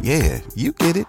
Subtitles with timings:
[0.00, 1.06] Yeah, you get it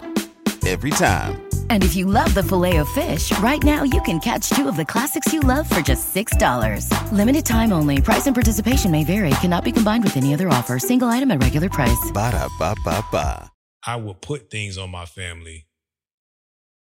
[0.67, 1.47] every time.
[1.69, 4.75] And if you love the filet of fish, right now you can catch two of
[4.75, 7.11] the classics you love for just $6.
[7.13, 8.01] Limited time only.
[8.01, 9.29] Price and participation may vary.
[9.41, 10.77] Cannot be combined with any other offer.
[10.79, 12.11] Single item at regular price.
[12.13, 13.51] Ba da ba ba ba.
[13.85, 15.67] I would put things on my family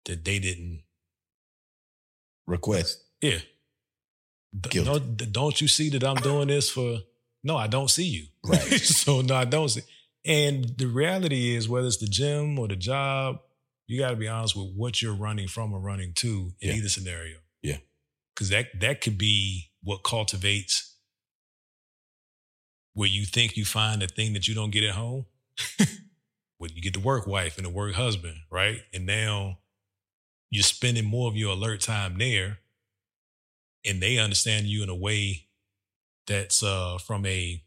[0.04, 0.82] that they didn't.
[2.46, 3.02] Request.
[3.22, 3.38] Yeah.
[4.58, 4.90] D- Guilty.
[4.90, 6.98] Don't, d- don't you see that I'm doing this for?
[7.44, 8.24] No, I don't see you.
[8.44, 8.60] Right.
[8.80, 9.82] so no, I don't see.
[10.30, 13.40] And the reality is, whether it's the gym or the job,
[13.88, 16.74] you got to be honest with what you're running from or running to in Yeah.
[16.76, 17.38] either scenario.
[17.62, 17.78] Yeah.
[18.34, 20.94] because that that could be what cultivates
[22.94, 25.26] where you think you find a thing that you don't get at home.
[26.58, 28.80] when you get the work wife and the work husband, right?
[28.94, 29.58] And now
[30.50, 32.58] you're spending more of your alert time there,
[33.84, 35.46] and they understand you in a way
[36.26, 37.62] that's uh, from a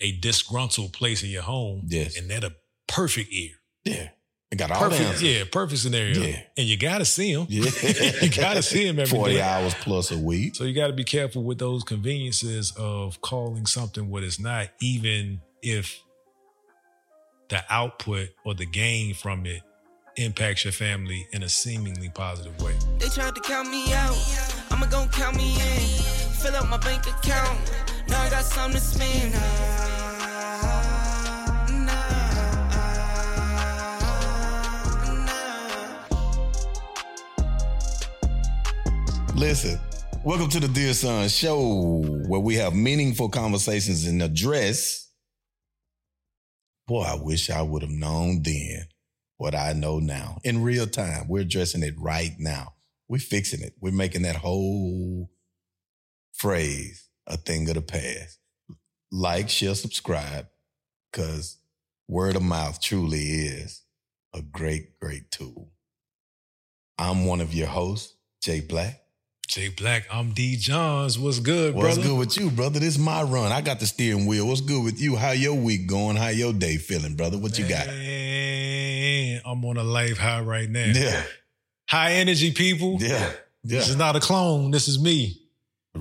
[0.00, 2.16] a disgruntled place in your home, Yes.
[2.16, 2.54] and that a
[2.88, 3.52] perfect ear.
[3.84, 4.08] Yeah.
[4.52, 6.20] I got all the Perfect, yeah, perfect scenario.
[6.22, 6.40] Yeah.
[6.56, 7.46] And you gotta see them.
[7.48, 7.68] Yeah.
[8.22, 9.40] you gotta see them every 40 day.
[9.40, 10.54] hours plus a week.
[10.54, 14.68] So you got to be careful with those conveniences of calling something what it's not,
[14.80, 16.00] even if
[17.48, 19.62] the output or the gain from it
[20.16, 22.74] impacts your family in a seemingly positive way.
[22.98, 24.16] They tried to count me out.
[24.70, 26.25] I'ma gon' count me in.
[26.46, 27.58] Fill up my bank account.
[28.08, 29.34] Now I got something to spend.
[39.34, 39.80] Listen,
[40.24, 45.10] welcome to the Dear Son Show, where we have meaningful conversations and address.
[46.86, 48.86] Boy, I wish I would have known then
[49.36, 50.38] what I know now.
[50.44, 52.74] In real time, we're addressing it right now.
[53.08, 53.74] We're fixing it.
[53.80, 55.28] We're making that whole
[56.36, 58.38] phrase a thing of the past.
[59.10, 60.46] Like, share, subscribe,
[61.10, 61.56] because
[62.08, 63.82] word of mouth truly is
[64.34, 65.70] a great, great tool.
[66.98, 69.00] I'm one of your hosts, Jay Black.
[69.48, 71.18] Jay Black, I'm D Johns.
[71.18, 71.88] What's good, brother?
[71.88, 72.80] What's good with you, brother?
[72.80, 73.52] This is my run.
[73.52, 74.46] I got the steering wheel.
[74.48, 75.14] What's good with you?
[75.16, 76.16] How your week going?
[76.16, 77.38] How your day feeling, brother?
[77.38, 77.86] What you got?
[77.86, 80.86] Man, I'm on a life high right now.
[80.94, 81.22] Yeah,
[81.88, 82.98] High energy people.
[83.00, 83.30] yeah,
[83.62, 83.78] yeah.
[83.78, 84.72] This is not a clone.
[84.72, 85.40] This is me.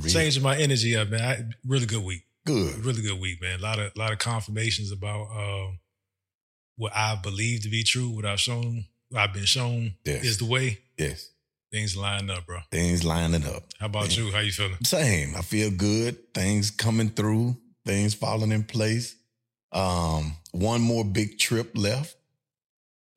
[0.08, 1.22] Changing my energy up, man.
[1.22, 2.24] I, really good week.
[2.46, 2.84] Good.
[2.86, 3.60] really good week, man.
[3.60, 5.80] A lot of lot of confirmations about um,
[6.78, 10.24] what I believe to be true, what I've shown, what I've been shown Yes.
[10.24, 10.80] is the way.
[10.98, 11.30] Yes,
[11.72, 12.60] Things line up, bro.
[12.72, 13.64] things lining up.
[13.80, 14.32] How about you?
[14.32, 14.78] How you feeling?
[14.84, 15.36] Same.
[15.36, 16.34] I feel good.
[16.34, 17.58] Things coming through.
[17.86, 19.16] Things falling in place.
[19.72, 22.16] Um, one more big trip left,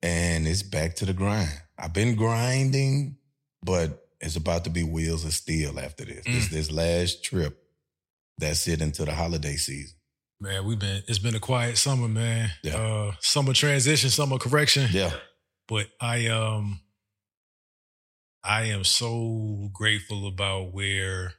[0.01, 1.49] and it's back to the grind.
[1.77, 3.15] I've been grinding,
[3.63, 6.23] but it's about to be wheels of steel after this.
[6.25, 6.49] This Mm.
[6.51, 7.57] this last trip.
[8.37, 9.97] That's it into the holiday season.
[10.41, 12.51] Man, we've been it's been a quiet summer, man.
[12.63, 12.77] Yeah.
[12.77, 14.87] Uh summer transition, summer correction.
[14.91, 15.11] Yeah.
[15.67, 16.79] But I um
[18.43, 21.33] I am so grateful about where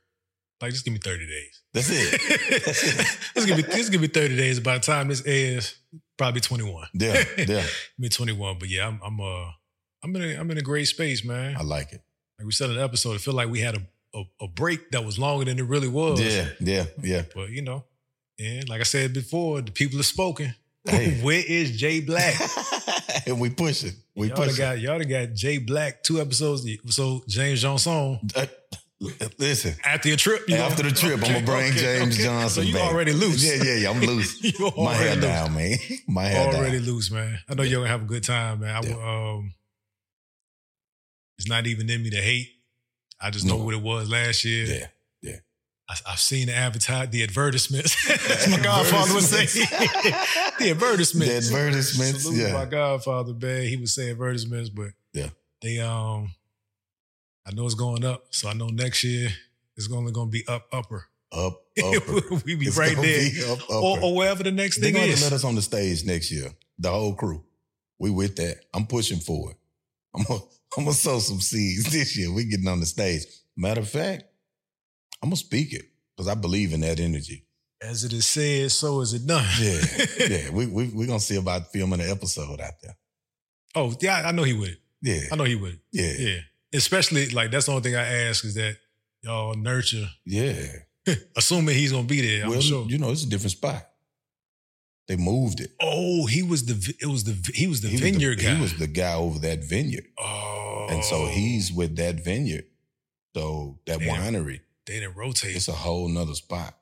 [0.61, 1.63] like just give me 30 days.
[1.73, 2.21] That's it.
[2.67, 3.19] That's it.
[3.35, 4.61] just give me just give me 30 days.
[4.61, 5.77] By the time this airs,
[6.19, 6.89] probably 21.
[6.93, 7.65] Yeah, yeah.
[7.99, 8.59] me 21.
[8.59, 9.51] But yeah, I'm I'm uh
[10.05, 11.57] I'm in a I'm in a great space, man.
[11.57, 12.03] I like it.
[12.41, 13.83] Like we said in the episode, it felt like we had a,
[14.19, 16.19] a, a break that was longer than it really was.
[16.21, 17.23] Yeah, yeah, yeah.
[17.35, 17.85] But you know,
[18.39, 20.55] and like I said before, the people have spoken.
[20.85, 21.21] Hey.
[21.23, 22.35] Where is Jay Black?
[23.27, 23.93] and we pushing.
[24.17, 24.57] We y'all pushing.
[24.57, 26.67] got y'all got Jay Black two episodes.
[26.89, 28.47] So James Johnson, Uh,
[29.39, 32.49] Listen, After your trip, you after the trip, I'm gonna bring James Johnson.
[32.51, 32.91] So you back.
[32.91, 33.43] already loose.
[33.45, 33.91] Yeah, yeah, yeah.
[33.91, 34.43] I'm loose.
[34.59, 35.25] you My hair loose.
[35.25, 35.79] down, man.
[36.07, 36.55] My hair down.
[36.61, 36.87] already down.
[36.87, 37.39] loose, man.
[37.49, 38.77] I know you're gonna have a good time, man.
[38.77, 38.95] I, Yeah.
[38.97, 39.55] will, um,
[41.41, 42.51] it's not even in me to hate.
[43.19, 44.67] I just know what it was last year.
[44.67, 44.87] Yeah,
[45.23, 45.37] yeah.
[45.89, 47.97] I, I've seen the advertise, the advertisements.
[48.31, 49.47] As my godfather would say,
[50.59, 51.49] the advertisements.
[51.49, 52.53] The advertisements, Salute yeah.
[52.53, 53.63] my godfather, man.
[53.69, 55.31] He would say advertisements, but Yeah.
[55.63, 56.35] they um,
[57.47, 59.31] I know it's going up, so I know next year
[59.79, 61.07] it's only going to be up upper.
[61.33, 62.35] Up, upper.
[62.45, 65.07] we be It's right there, be up, or, or wherever the next They're thing going
[65.07, 65.23] to is.
[65.23, 66.51] let us on the stage next year.
[66.79, 67.45] The whole crew.
[67.99, 68.61] We with that.
[68.75, 69.57] I'm pushing for it.
[70.15, 70.41] I'm gonna,
[70.77, 72.33] I'm gonna sow some seeds this year.
[72.33, 73.23] We're getting on the stage.
[73.57, 74.25] Matter of fact,
[75.23, 75.85] I'm gonna speak it
[76.17, 77.45] because I believe in that energy.
[77.83, 79.45] As it is said, so is it done.
[79.59, 79.81] Yeah,
[80.29, 80.51] yeah.
[80.51, 82.97] We we we gonna see about filming an episode out there.
[83.75, 84.77] Oh, yeah, I know he would.
[85.03, 85.81] Yeah, I know he would.
[85.93, 86.39] yeah, Yeah.
[86.75, 88.77] Especially like that's the only thing I ask is that
[89.23, 90.55] y'all nurture, yeah.
[91.37, 92.45] assuming he's gonna be there.
[92.45, 92.85] I'm well, sure.
[92.87, 93.87] you know, it's a different spot.
[95.09, 95.71] They moved it.
[95.81, 98.55] oh, he was the it was the he was the He was the- vineyard guy.
[98.55, 100.60] He was the guy over that vineyard, oh,
[100.91, 102.65] and so he's with that vineyard.
[103.35, 104.09] So that Damn.
[104.35, 105.55] winery, they didn't rotate.
[105.57, 106.77] it's a whole nother spot.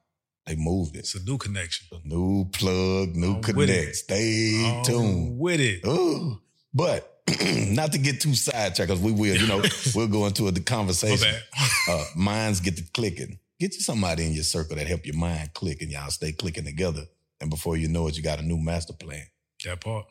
[0.47, 1.01] They moved it.
[1.01, 1.87] It's a new connection.
[1.93, 3.97] A new plug, new I'm with connect.
[3.97, 5.39] Stay I'm tuned.
[5.39, 5.87] with it.
[5.87, 6.41] Ooh.
[6.73, 7.21] But
[7.69, 9.63] not to get too sidetracked, because we will, you know,
[9.95, 11.31] we'll go into a, the My conversation.
[11.31, 11.43] bad.
[11.91, 13.39] Uh, minds get to clicking.
[13.59, 16.65] Get you somebody in your circle that help your mind click and y'all stay clicking
[16.65, 17.05] together.
[17.41, 19.23] And before you know it, you got a new master plan.
[19.65, 20.05] that part.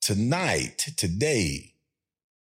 [0.00, 1.74] Tonight, today,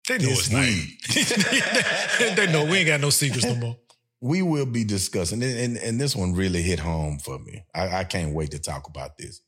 [0.08, 2.34] They know it's night.
[2.36, 3.76] they know we ain't got no secrets no more.
[4.20, 7.64] we will be discussing, and, and, and this one really hit home for me.
[7.74, 9.42] I, I can't wait to talk about this.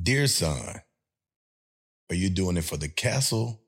[0.00, 0.76] Dear son,
[2.10, 3.60] are you doing it for the castle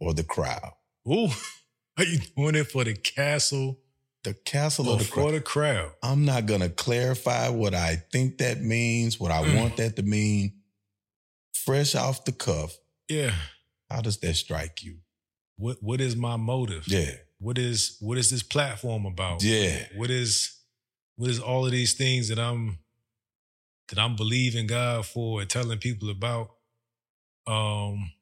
[0.00, 0.72] or the crowd?
[1.08, 1.28] Ooh,
[1.98, 3.78] are you doing it for the castle
[4.22, 5.32] The castle or or the for crowd?
[5.34, 5.90] the crowd?
[6.02, 9.56] I'm not going to clarify what I think that means, what I Mm.
[9.56, 10.52] want that to mean.
[11.54, 12.76] Fresh off the cuff,
[13.08, 13.32] Yeah.
[13.90, 14.96] how does that strike you?
[15.56, 16.84] What what is my motive?
[16.88, 17.12] Yeah.
[17.38, 19.42] What is what is this platform about?
[19.42, 19.86] Yeah.
[19.96, 20.56] What is
[21.16, 22.78] what is all of these things that I'm
[23.88, 26.50] that I'm believing God for and telling people about?
[27.46, 28.12] Um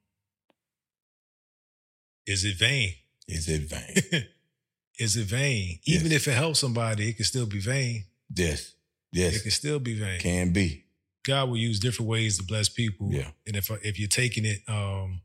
[2.27, 2.95] is it vain?
[3.29, 4.25] Is it vain?
[4.99, 5.79] is it vain?
[5.85, 6.23] Even Yes.
[6.23, 8.05] if it helps somebody, it can still be vain.
[8.35, 8.73] yes.
[9.13, 9.37] Yes.
[9.37, 10.21] It can still be vain.
[10.21, 10.85] Can be.
[11.27, 13.09] God will use different ways to bless people.
[13.11, 13.29] Yeah.
[13.47, 15.21] And if if you're taking it, um,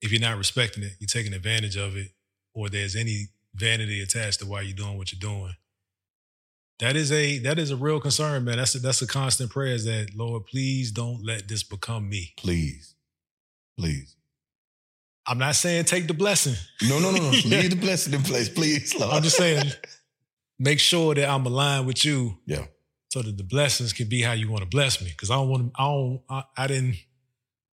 [0.00, 2.08] if you're not respecting it, you're taking advantage of it,
[2.54, 5.54] or there's any vanity attached to why you're doing what you're doing.
[6.78, 8.58] That is a that is a real concern, man.
[8.58, 9.74] That's a, that's a constant prayer.
[9.74, 12.34] Is that Lord, please don't let this become me.
[12.36, 12.94] Please.
[13.78, 14.14] Please.
[15.26, 16.54] I'm not saying take the blessing.
[16.88, 17.30] No, no, no, no.
[17.44, 19.12] Leave the blessing in place, please, Lord.
[19.14, 19.64] I'm just saying
[20.58, 22.66] make sure that I'm aligned with you, Yeah.
[23.18, 25.08] So that the blessings can be how you want to bless me.
[25.10, 25.80] Because I don't want to.
[25.82, 26.20] I don't.
[26.28, 26.96] I, I didn't.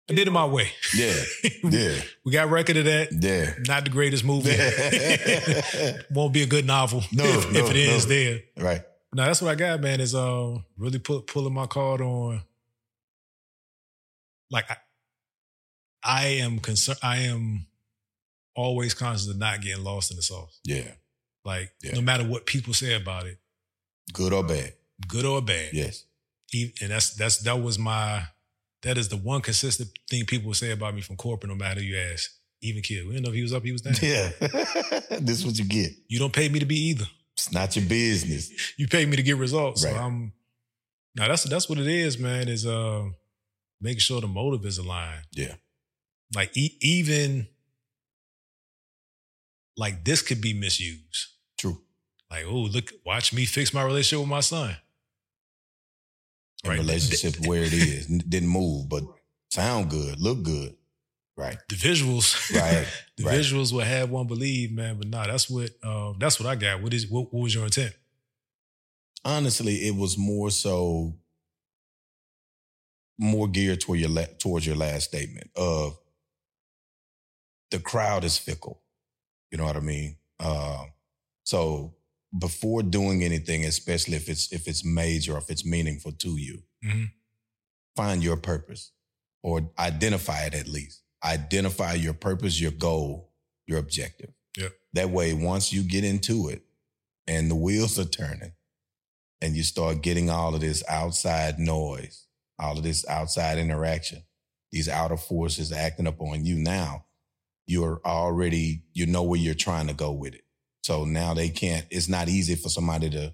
[0.10, 0.72] I did it my way.
[0.96, 1.14] Yeah.
[1.64, 1.96] Yeah.
[2.26, 3.10] We got record of that.
[3.12, 3.54] Yeah.
[3.68, 4.50] Not the greatest movie.
[6.12, 7.04] Won't be a good novel.
[7.12, 8.10] No, if, no, if it is no.
[8.10, 8.40] there.
[8.58, 8.82] right.
[9.14, 10.00] Now that's what I got, man.
[10.02, 12.42] Is uh really put pulling my card on.
[14.50, 14.78] Like I,
[16.04, 17.00] I am concerned.
[17.04, 17.68] I am
[18.56, 20.60] always conscious of not getting lost in the sauce.
[20.64, 20.92] Yeah.
[21.46, 21.94] Like Yeah.
[21.94, 23.38] no matter what people say about it,
[24.14, 24.74] Good or bad.
[25.07, 25.69] Good or bad.
[25.74, 26.04] Yes.
[26.54, 28.24] E- and that's that's that was my
[28.84, 31.80] that is the one consistent thing people would say about me from corporate, no matter
[31.81, 32.31] who you ask.
[32.62, 33.94] Even kid, we didn't know if he was up, he was down.
[34.02, 34.31] Yeah.
[35.19, 35.92] this is what you get.
[36.07, 37.06] You don't pay me to be either.
[37.35, 38.52] It's not your business.
[38.78, 39.85] You pay me to get results.
[39.85, 39.94] Right.
[39.94, 40.33] So I'm
[41.16, 42.50] now that's that's what it is, man.
[42.50, 43.06] Is uh
[43.80, 45.26] making sure the motive is aligned.
[45.31, 45.56] Yeah.
[46.35, 47.47] Like e- even
[49.78, 51.28] like this could be misused.
[51.57, 51.81] True.
[52.30, 54.76] Like, oh, look, watch me fix my relationship with my son.
[56.63, 56.80] And Right.
[56.80, 58.07] relationship where it is.
[58.07, 59.04] Didn't move, but
[59.49, 60.75] sound good, look good.
[61.37, 61.57] Right.
[61.69, 62.85] The visuals, Right.
[63.18, 63.39] the right.
[63.39, 64.97] visuals will have one believe, man.
[64.97, 66.81] But nah, that's what um, that's what I got.
[66.81, 67.94] What is what, what was your intent?
[69.23, 71.13] Honestly, it was more so
[73.18, 75.97] more geared toward your la- towards your last statement of
[77.71, 78.81] the crowd is fickle.
[79.51, 80.16] You know what I mean?
[80.39, 80.85] Uh,
[81.44, 81.94] so
[82.38, 86.64] before doing anything, especially if it's if it's major or if it's meaningful to you,
[86.83, 87.12] Mhm.
[87.95, 88.92] find your purpose
[89.42, 91.02] or identify it at least.
[91.24, 93.33] Identify your purpose, your goal,
[93.66, 94.33] your objective.
[94.57, 94.74] Yep.
[94.94, 96.64] That way, once you get into it
[97.28, 98.54] and the wheels are turning
[99.42, 104.24] and you start getting all of this outside noise, all of this outside interaction,
[104.71, 107.06] these outer forces acting up on you now,
[107.66, 110.45] you're already you know where you're trying to go with it.
[110.81, 111.86] So now they can't.
[111.90, 113.33] It's not easy for somebody to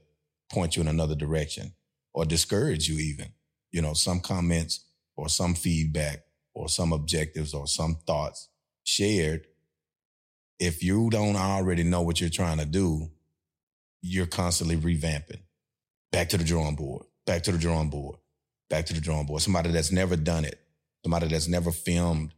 [0.51, 1.73] point you in another direction
[2.13, 3.29] or discourage you even.
[3.71, 4.85] You know, some comments
[5.15, 6.23] or some feedback
[6.53, 8.49] or some objectives or some thoughts
[8.83, 9.47] shared.
[10.59, 13.09] If you don't already know what you're trying to do,
[14.01, 15.41] you're constantly revamping.
[16.11, 18.17] Back to the drawing board, back to the drawing board,
[18.69, 19.41] back to the drawing board.
[19.41, 20.59] Somebody that's never done it,
[21.03, 22.33] somebody that's never filmed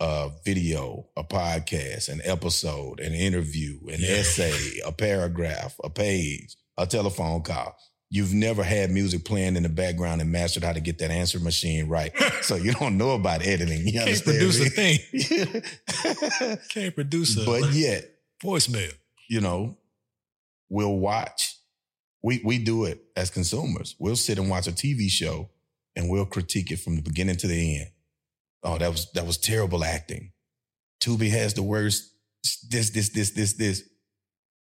[0.00, 4.16] a video, a podcast, an episode, an interview, an Yeah.
[4.16, 7.76] essay, a paragraph, a page, a telephone call.
[8.10, 11.40] You've never had music playing in the background and mastered how to get that answer
[11.40, 12.12] machine right.
[12.42, 13.86] so you don't know about editing.
[13.86, 16.58] You Can't understand produce a thing.
[16.70, 18.04] Can't produce a but yet,
[18.42, 18.92] voicemail.
[19.28, 19.76] you know,
[20.68, 21.56] we'll watch.
[22.22, 23.96] We we do it as consumers.
[23.98, 25.50] We'll sit and watch a TV show
[25.96, 27.90] and we'll critique it from the beginning to the end.
[28.64, 30.32] Oh, that was that was terrible acting.
[31.02, 32.10] Tubi has the worst
[32.70, 33.82] this, this, this, this, this.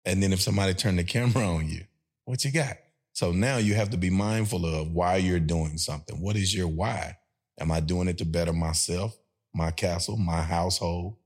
[0.04, 1.82] And then if somebody turned the camera on you,
[2.25, 2.76] what you got?
[3.12, 6.20] So now you have to be mindful of why you're doing something.
[6.20, 7.16] What is your why?
[7.61, 9.16] Am I doing it to better myself,
[9.54, 11.16] my castle, my household?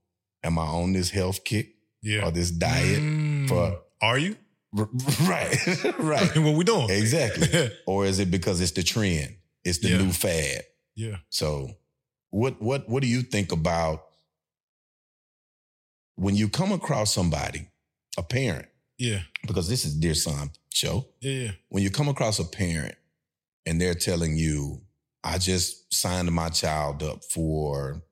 [0.43, 2.27] Am I on this health kick Yeah.
[2.27, 3.01] or this diet?
[3.01, 3.49] Mm.
[3.49, 4.37] for- Are you?
[4.77, 4.89] R-
[5.29, 5.57] Right,
[5.99, 6.37] right.
[6.39, 6.91] what we doing?
[6.91, 7.71] Exactly.
[7.87, 9.37] Or is it because it's the trend?
[9.65, 9.99] It's the Yeah.
[9.99, 10.63] new fad.
[10.97, 11.17] yeah.
[11.31, 11.71] So,
[12.35, 14.07] what what what do you think about
[16.17, 17.69] when you come across somebody,
[18.19, 18.67] a parent,
[18.99, 19.23] Yeah.
[19.47, 21.07] because this is Dear Son show.
[21.21, 21.31] Yeah.
[21.33, 21.51] Yeah.
[21.69, 22.97] When you come across a parent
[23.67, 24.83] and they're telling you,
[25.23, 28.03] "I just signed my child up for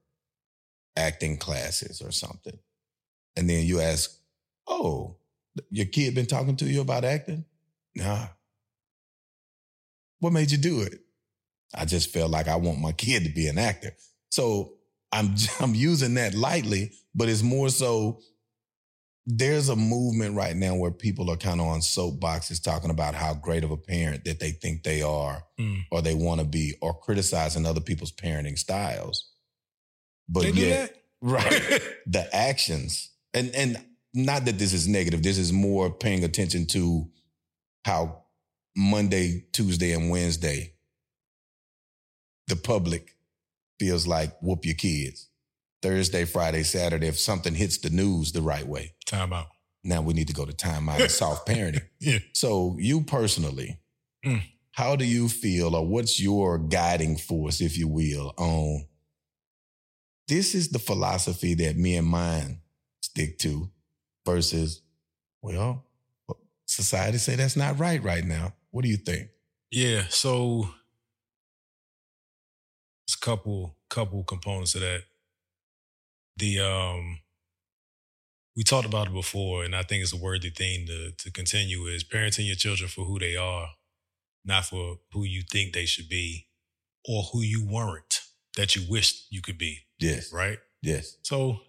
[0.96, 2.58] acting classes or something,"
[3.36, 4.08] and then you ask,
[4.68, 5.16] "Oh,
[5.70, 7.44] your kid been talking to you about acting?"
[7.96, 8.28] Nah.
[10.20, 11.00] What made you do it?
[11.74, 13.96] I just felt like I want my kid to be an actor.
[14.32, 14.72] So
[15.12, 18.20] I'm I'm using that lightly, but it's more so
[19.24, 23.34] there's a movement right now where people are kind of on soapboxes talking about how
[23.34, 25.82] great of a parent that they think they are Mm.
[25.92, 29.30] or they want to be or criticizing other people's parenting styles.
[30.28, 31.02] But They do yet, that?
[31.22, 33.78] right, the actions and and
[34.14, 35.22] not that this is negative.
[35.22, 37.08] This is more paying attention to
[37.84, 38.24] how
[38.76, 40.72] Monday, Tuesday, and Wednesday
[42.48, 43.11] the public
[43.82, 45.28] feels like whoop your kids.
[45.82, 49.48] Thursday, Friday, Saturday, if something hits the news the right way, Time out.
[49.82, 51.82] now we need to go to timeout and soft parenting.
[51.98, 52.18] Yeah.
[52.32, 53.80] So, you personally,
[54.24, 54.42] Mm.
[54.70, 58.86] how do you feel, or what's your guiding force, if you will, on
[60.28, 62.60] this is the philosophy that me and mine
[63.00, 63.68] stick to
[64.24, 64.80] versus,
[65.42, 65.84] well,
[66.66, 68.54] society say that's not right right now.
[68.70, 69.30] What do you think?
[69.72, 70.04] Yeah.
[70.08, 70.68] So
[73.12, 75.02] it's a couple couple components of that.
[76.36, 77.18] The um
[78.56, 81.86] we talked about it before, and I think it's a worthy thing to to continue
[81.86, 83.68] is parenting your children for who they are,
[84.44, 86.46] not for who you think they should be
[87.06, 88.20] or who you weren't
[88.56, 90.32] that you wished you could be, Yes.
[90.32, 90.58] right?
[90.82, 91.16] Yes.
[91.22, 91.60] So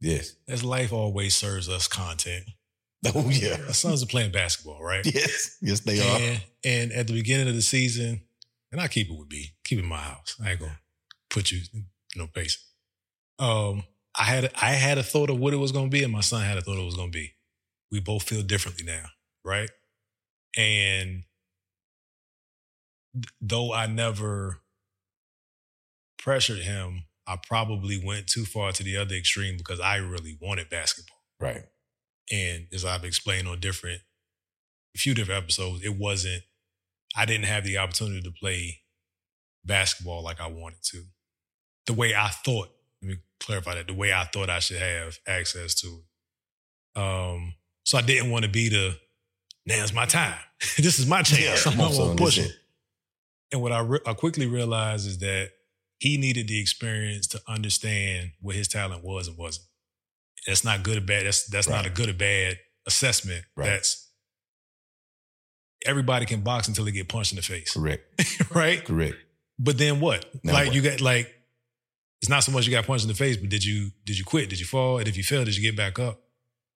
[0.00, 0.34] Yes.
[0.48, 2.44] as life always serves us content.
[3.14, 3.58] Oh, yeah.
[3.66, 5.04] Our sons are playing basketball, right?
[5.04, 5.58] Yes.
[5.60, 6.18] Yes, they are.
[6.18, 8.22] And, and at the beginning of the season,
[8.74, 10.34] and I keep it with B, keep it in my house.
[10.44, 10.80] I ain't gonna
[11.30, 11.84] put you, you
[12.16, 12.58] know, pace.
[13.38, 13.84] Um,
[14.18, 16.42] I had I had a thought of what it was gonna be, and my son
[16.42, 17.34] had a thought it was gonna be.
[17.92, 19.04] We both feel differently now,
[19.44, 19.70] right?
[20.56, 21.22] And
[23.14, 24.58] th- though I never
[26.18, 30.68] pressured him, I probably went too far to the other extreme because I really wanted
[30.68, 31.22] basketball.
[31.38, 31.62] Right.
[32.32, 34.00] And as I've explained on different,
[34.96, 36.42] a few different episodes, it wasn't,
[37.14, 38.80] I didn't have the opportunity to play
[39.64, 41.02] basketball like I wanted to.
[41.86, 42.68] The way I thought,
[43.02, 47.00] let me clarify that, the way I thought I should have access to it.
[47.00, 47.54] Um,
[47.84, 48.96] so I didn't want to be the,
[49.66, 50.38] now's my time.
[50.78, 51.66] this is my chance.
[51.66, 52.52] I'm gonna push it.
[53.52, 55.50] And what I, re- I quickly realized is that
[55.98, 59.66] he needed the experience to understand what his talent was and wasn't.
[60.46, 61.24] That's not good or bad.
[61.24, 63.44] That's that's not a good or bad assessment.
[63.56, 63.66] Right.
[63.66, 64.03] That's
[65.84, 68.02] everybody can box until they get punched in the face, Correct.
[68.54, 68.84] right?
[68.84, 69.16] Correct.
[69.58, 70.26] But then what?
[70.42, 70.74] Now like what?
[70.74, 71.32] you got like
[72.20, 74.24] it's not so much you got punched in the face, but did you did you
[74.24, 74.48] quit?
[74.48, 74.98] Did you fall?
[74.98, 76.20] And if you fell, did you get back up?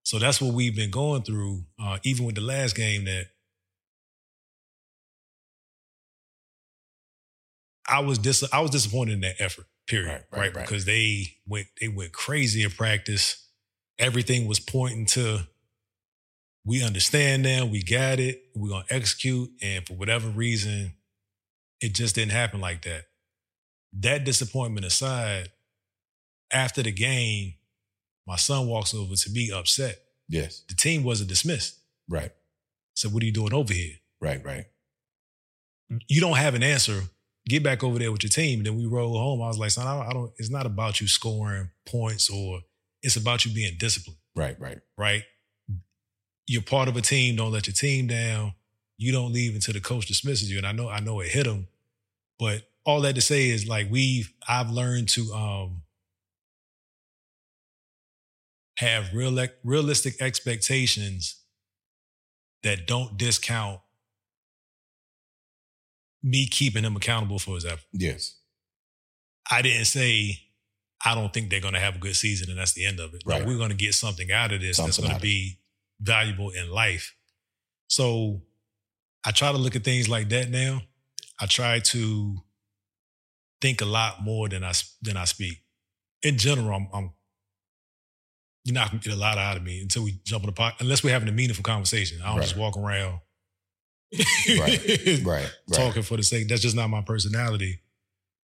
[0.03, 3.27] So that's what we've been going through, uh, even with the last game that
[7.89, 10.09] I was dis- I was disappointed in that effort, period.
[10.09, 10.67] Right, Right, right, right.
[10.67, 13.45] Because they went they went crazy in practice.
[13.99, 15.41] Everything was pointing to
[16.69, 20.93] we understand now, we got it, we're gonna execute, and for whatever reason,
[21.81, 23.05] it just didn't happen like that.
[24.01, 25.51] That disappointment aside,
[26.53, 27.55] after the game,
[28.27, 29.99] My son walks over to me upset.
[30.29, 30.63] Yes.
[30.69, 31.81] The team wasn't dismissed.
[32.11, 32.31] Right.
[32.93, 33.95] So what are you doing over here?
[34.21, 34.45] Right.
[34.45, 34.67] Right.
[36.09, 37.01] You don't have an answer.
[37.49, 38.59] Get back over there with your team.
[38.59, 39.41] And then we roll home.
[39.41, 42.61] I was like, son, I don't, I don't it's not about you scoring points or
[43.03, 44.61] it's about you being disciplined, Right.
[44.61, 44.81] Right.
[44.99, 45.23] right?
[46.49, 47.37] You're part of a team.
[47.37, 48.55] Don't let your team down.
[48.97, 50.59] You don't leave until the coach dismisses you.
[50.59, 51.69] And I know, I know it hit him,
[52.39, 55.83] but all that to say is like we've, I've learned to, um,
[58.79, 61.37] have real, realistic expectations
[62.63, 63.81] that don't discount
[66.23, 67.87] me keeping him accountable for his effort.
[67.93, 68.37] Yes.
[69.51, 70.41] I didn't say
[71.05, 73.15] I don't think they're going to have a good season and that's the end of
[73.15, 73.23] it.
[73.25, 73.41] Right.
[73.41, 75.59] Like, we're going to get something out of this that's going to be
[76.01, 77.15] valuable in life.
[77.89, 78.43] So
[79.25, 80.83] I try to look at things like that now.
[81.41, 82.37] I try to
[83.61, 85.63] think a lot more than I than I speak.
[86.23, 87.13] In general, I'm, I'm
[88.65, 90.75] you're not gonna get a lot out of me until we jump on the pot,
[90.81, 92.21] unless we're having a meaningful conversation.
[92.23, 92.61] I don't just Right.
[92.61, 93.21] walk around
[94.59, 95.25] Right.
[95.25, 95.51] Right.
[95.73, 96.49] talking for the sake.
[96.49, 97.81] That's just not my personality.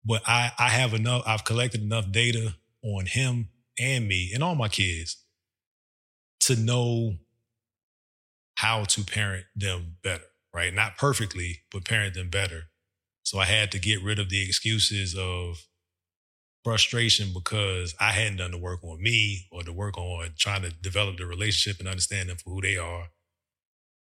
[0.06, 1.24] But I, I have enough.
[1.26, 5.18] I've collected enough data on him and me and all my kids
[6.42, 7.16] to know
[8.60, 10.24] how to parent them better.
[10.54, 10.74] Right?
[10.74, 12.64] Not perfectly, but parent them better.
[13.24, 15.64] So I had to get rid of the excuses of
[16.64, 20.72] frustration because I hadn't done the work on me or the work on trying to
[20.72, 23.10] develop the relationship and understand them for who they are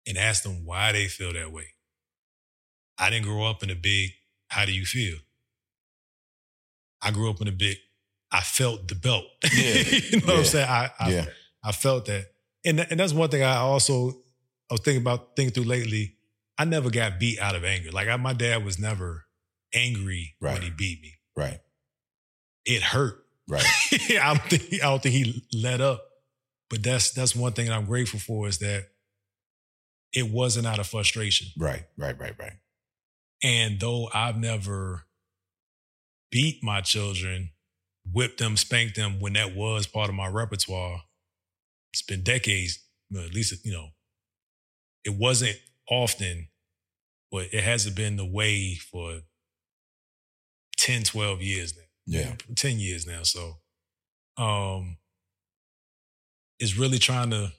[0.07, 1.67] and ask them why they feel that way.
[2.97, 4.11] I didn't grow up in a big,
[4.47, 5.17] how do you feel?
[7.01, 7.77] I grew up in a big,
[8.31, 9.25] I felt the belt.
[9.53, 9.73] Yeah.
[10.11, 10.67] you know what I'm saying?
[10.67, 11.25] I, I, Yeah.
[11.63, 12.25] I felt that.
[12.65, 14.13] And, and that's one thing I also,
[14.69, 16.15] I was thinking about, thinking through lately.
[16.57, 17.91] I never got beat out of anger.
[17.91, 19.25] Like I, my dad was never
[19.73, 20.53] angry Right.
[20.53, 21.15] when he beat me.
[21.35, 21.59] Right.
[22.65, 23.23] It hurt.
[23.47, 23.63] Right.
[23.93, 26.03] I don't think I don't think he let up.
[26.69, 28.87] But that's that's one thing that I'm grateful for is that
[30.13, 31.47] it wasn't out of frustration.
[31.57, 31.83] Right.
[31.97, 32.19] Right.
[32.19, 32.33] Right.
[32.37, 32.53] Right.
[33.43, 35.03] And though I've never
[36.31, 37.51] beat my children,
[38.11, 41.03] whipped them, spanked them when that was part of my repertoire,
[41.93, 42.79] it's been decades,
[43.15, 43.89] at least, you know,
[45.03, 45.57] it wasn't
[45.89, 46.47] often,
[47.31, 49.21] but it hasn't been the way for
[50.77, 51.83] 10, 12 years now.
[52.19, 52.35] Yeah.
[52.55, 53.23] 10 years now.
[53.23, 53.57] So,
[54.37, 54.97] um,
[56.59, 57.51] is really trying to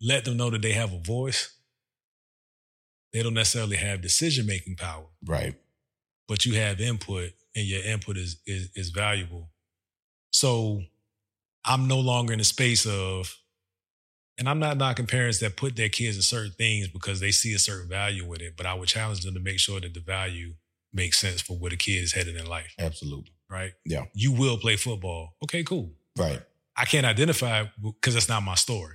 [0.00, 1.56] let them know that they have a voice.
[3.12, 5.54] They don't necessarily have decision making power, Right.
[6.28, 9.50] but you have input and your input is, is, is valuable.
[10.32, 10.82] So
[11.64, 13.34] I'm no longer in the space of,
[14.40, 17.52] and I'm not knocking parents that put their kids in certain things because they see
[17.54, 20.00] a certain value with it, but I would challenge them to make sure that the
[20.00, 20.54] value
[20.94, 23.32] makes sense for where the kid is headed in life, Absolutely.
[23.50, 23.74] right?
[23.84, 24.06] Yeah.
[24.14, 25.34] You will play football.
[25.44, 25.92] Okay, cool.
[26.18, 26.40] Right.
[26.74, 28.94] I can't identify because that's not my story,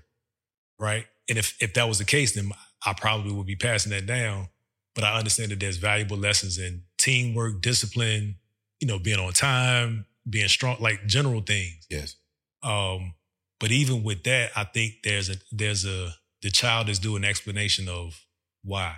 [0.80, 1.06] right?
[1.30, 2.50] And if if that was the case, then
[2.84, 4.50] I probably would be passing that down.
[4.96, 8.38] But I understand that there's valuable lessons in teamwork, discipline,
[8.80, 11.86] you know, being on time, being strong, like general things.
[11.90, 12.16] Yes.
[12.64, 13.14] Um,
[13.60, 17.24] but even with that, I think there's a there's a the child is due an
[17.26, 18.20] explanation of
[18.63, 18.96] why.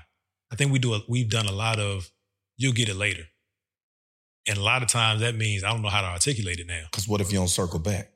[0.51, 2.09] I think we do a, we've done a lot of
[2.57, 3.23] you'll get it later,
[4.47, 6.83] and a lot of times that means I don't know how to articulate it now.
[6.91, 8.11] Because what if you don't circle back?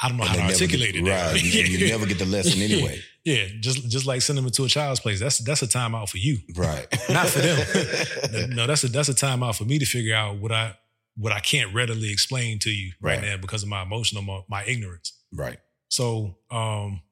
[0.00, 1.26] I don't know And how to articulate get- it now.
[1.30, 1.42] Right.
[1.42, 3.00] And you never get the lesson anyway.
[3.24, 5.20] Yeah, just just like sending them to a child's place.
[5.20, 6.38] That's that's a timeout for you.
[6.56, 6.86] Right.
[7.10, 8.50] Not for them.
[8.56, 10.74] No, that's a that's a timeout for me to figure out what I
[11.16, 13.28] what I can't readily explain to you right, Right.
[13.28, 15.12] now because of my emotional my, my ignorance.
[15.32, 15.58] right.
[15.92, 17.02] So um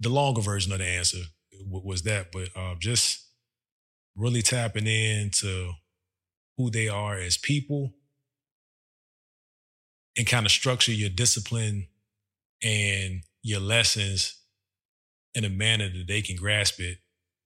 [0.00, 1.20] the longer version of the answer
[1.64, 3.24] was that, but uh, just
[4.16, 5.70] really tapping into
[6.58, 7.94] who they are as people
[10.16, 11.86] and kind of structure your discipline
[12.62, 14.36] and your lessons
[15.34, 16.98] in a manner that they can grasp it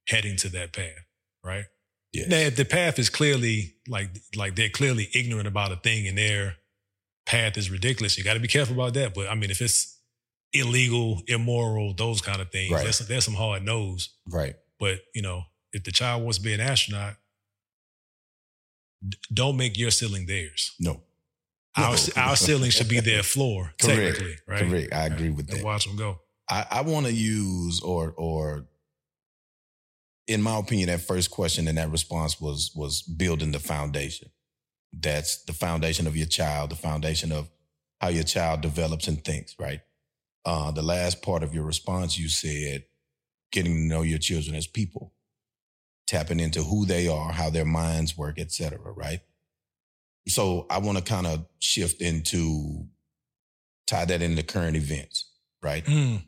[0.08, 1.04] heading to that path,
[1.44, 1.66] right?
[2.12, 2.28] Yes.
[2.28, 6.16] Now, if the path is clearly like like they're clearly ignorant about a thing and
[6.16, 6.56] their
[7.28, 9.14] path is ridiculous, you got to be careful about that.
[9.14, 9.98] But I mean, if it's
[10.52, 12.82] illegal, immoral, those kind of things, Right.
[12.82, 14.08] there's, there's some hard nose.
[14.26, 14.56] Right.
[14.80, 17.14] But you know, if the child wants to be an astronaut,
[19.06, 20.72] d- don't make your ceiling theirs.
[20.80, 21.02] No.
[21.76, 22.22] Our No.
[22.22, 23.98] our ceiling should be their floor, Correct.
[24.16, 24.68] technically, right?
[24.68, 24.92] Correct.
[24.94, 25.62] I agree with that.
[25.64, 26.20] watch them go.
[26.48, 28.66] I, I want to use or or
[30.26, 34.28] in my opinion, that first question and that response was was building the foundation.
[34.92, 37.50] That's the foundation of your child, the foundation of
[38.00, 39.80] how your child develops and thinks, right?
[40.44, 42.84] Uh, the last part of your response, you said
[43.52, 45.12] getting to know your children as people,
[46.06, 49.20] tapping into who they are, how their minds work, et cetera, right?
[50.28, 52.86] so I want to kind of shift into
[53.86, 55.30] tie that into current events,
[55.62, 55.84] right?
[55.84, 56.22] Mm.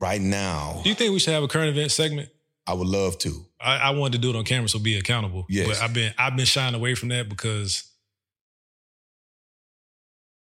[0.00, 2.28] Right now, Do you think we should have a current event segment?
[2.66, 3.46] I would love to.
[3.60, 5.46] I, I wanted to do it on camera, so be accountable.
[5.48, 5.66] Yes.
[5.68, 7.90] But I've been I've been shying away from that because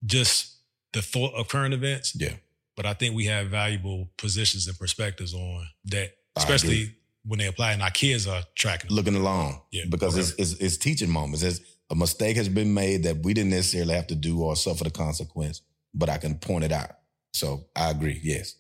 [0.06, 0.56] just
[0.94, 2.16] the thought of current events.
[2.16, 2.34] Yeah.
[2.76, 7.74] But I think we have valuable positions and perspectives on that, especially when they apply
[7.74, 8.90] and our kids are tracking.
[8.92, 10.22] looking along Yeah, because okay.
[10.22, 11.44] it's, it's it's teaching moments.
[11.44, 14.84] It's, a mistake has been made that we didn't necessarily have to do or suffer
[14.84, 15.62] the consequence,
[15.94, 16.92] but I can point it out.
[17.34, 18.20] So I agree.
[18.24, 18.56] Yes,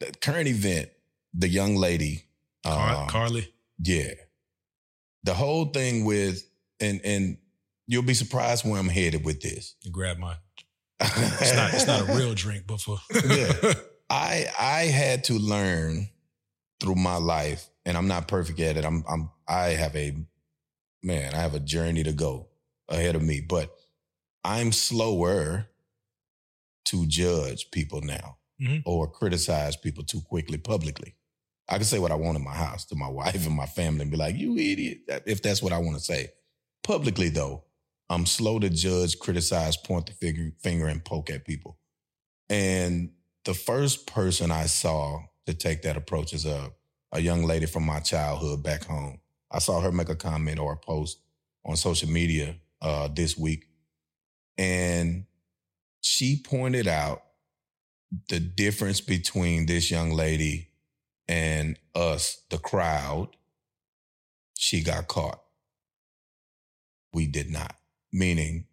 [0.00, 0.90] the current event,
[1.32, 2.24] the young lady,
[2.64, 3.48] Car- uh, Carlee.
[3.78, 4.14] yeah,
[5.22, 6.42] the whole thing with
[6.80, 7.38] and and
[7.86, 9.74] you'll be surprised where I'm headed with this.
[9.82, 10.36] You grab my.
[11.00, 11.74] It's not.
[11.74, 13.74] It's not a real drink, but for Yeah.
[14.10, 16.08] I I had to learn
[16.80, 18.84] through my life, and I'm not perfect at it.
[18.84, 20.14] I'm I'm I have a
[21.02, 22.48] man, I have a journey to go
[22.88, 23.74] ahead of me, but
[24.44, 25.68] I'm slower
[26.86, 28.82] to judge people now Mhm.
[28.84, 31.14] or criticize people too quickly publicly.
[31.68, 34.02] I can say what I want in my house to my wife and my family
[34.02, 36.28] and be like, you idiot, if that's what I want to say.
[36.82, 37.64] Publicly, though,
[38.10, 41.78] I'm slow to judge, criticize, point the figure, finger, and poke at people.
[42.50, 43.12] And
[43.44, 46.70] the first person I saw to take that approach is a,
[47.12, 49.20] a young lady from my childhood back home.
[49.50, 51.18] I saw her make a comment or a post
[51.64, 53.66] on social media uh, this week.
[54.58, 55.24] And
[56.00, 57.22] she pointed out
[58.28, 60.68] the difference between this young lady
[61.28, 63.28] and us, the crowd.
[64.56, 65.40] She got caught.
[67.12, 67.76] We did not.
[68.12, 68.66] Meaning,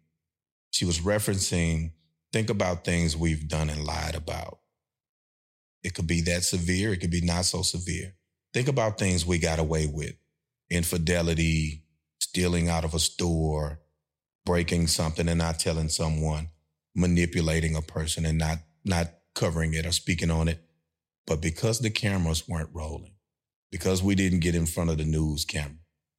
[0.70, 1.92] she was referencing
[2.32, 4.58] think about things we've done and lied about.
[5.82, 8.14] It could be that severe, it could be not so severe.
[8.52, 10.14] Think about things we got away with
[10.70, 11.84] infidelity,
[12.18, 13.80] stealing out of a store,
[14.46, 16.48] breaking something and not telling someone,
[16.94, 20.62] manipulating a person and not, not covering it or speaking on it.
[21.26, 23.12] But because the cameras weren't rolling,
[23.70, 25.76] because we didn't get in front of the news camera,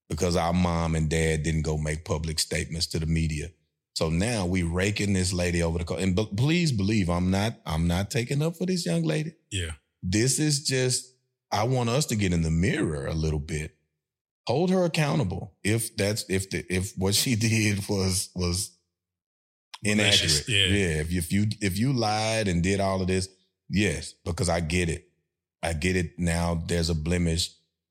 [0.09, 3.49] because our mom and dad didn't go make public statements to the media.
[3.95, 5.99] So now we raking this lady over the car.
[5.99, 9.33] And b- please believe I'm not, I'm not taking up for this young lady.
[9.51, 11.13] yeah, This is just,
[11.51, 13.75] I want us to get in the mirror a little bit.
[14.47, 15.53] Hold her accountable.
[15.63, 18.71] If that's, if the, if what she did was, was
[19.83, 20.45] inaccurate.
[20.47, 20.65] yeah.
[20.65, 21.01] yeah.
[21.01, 23.27] If, if you, if you lied and did all of this,
[23.73, 25.09] yes, because I get it.
[25.61, 26.61] I get it now.
[26.67, 27.49] There's a blemish.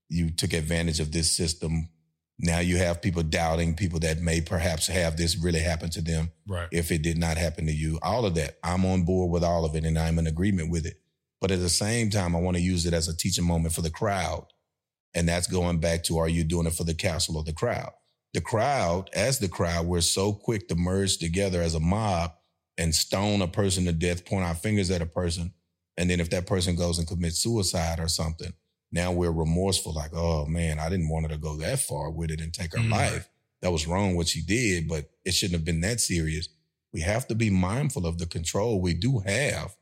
[0.09, 1.89] You took advantage of this system.
[2.39, 6.31] Now you have people doubting people that may perhaps have this really happen to them
[6.47, 6.69] right.
[6.71, 7.99] if it did not happen to you.
[8.03, 8.59] All of that.
[8.63, 11.01] I'm on board with all of it and I'm in agreement with it.
[11.41, 13.83] But at the same time, I want to use it as a teaching moment for
[13.83, 14.47] the crowd.
[15.15, 17.91] And that's going back to are you doing it for the castle or the crowd?
[18.35, 22.33] The crowd, as the crowd, we're so quick to merge together as a mob
[22.79, 25.53] and stone a person to death, point our fingers at a person.
[25.97, 28.53] And then if that person goes and commits suicide or something,
[28.91, 32.31] now we're remorseful, like, oh man, I didn't want her to go that far with
[32.31, 32.91] it and take her Mhm.
[32.91, 33.29] life.
[33.61, 36.49] That was wrong what she did, but it shouldn't have been that serious.
[36.93, 39.75] We have to be mindful of the control we do have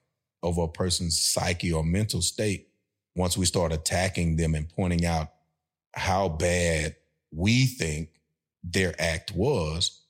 [0.42, 2.68] over a person's psyche or mental state
[3.16, 5.32] once we start attacking them and pointing out
[5.94, 6.96] how bad
[7.32, 8.10] we think
[8.62, 10.02] their act was.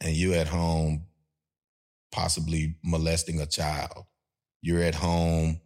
[0.00, 1.06] And you at home
[2.10, 4.06] possibly molesting a child.
[4.62, 5.60] You're at home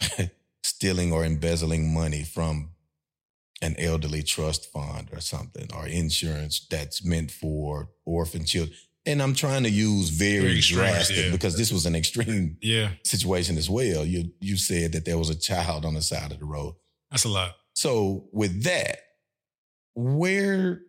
[0.62, 2.70] stealing or embezzling money from
[3.62, 8.76] an elderly trust fund or something, or insurance that's meant for orphan children.
[9.06, 11.30] And I'm trying to use very, extreme, drastic yeah.
[11.30, 14.04] because this was an extreme Yeah, situation as well.
[14.04, 16.74] You you said that there was a child on the side of the road.
[17.10, 17.52] that's a lot.
[17.74, 18.98] So with that,
[19.94, 20.80] where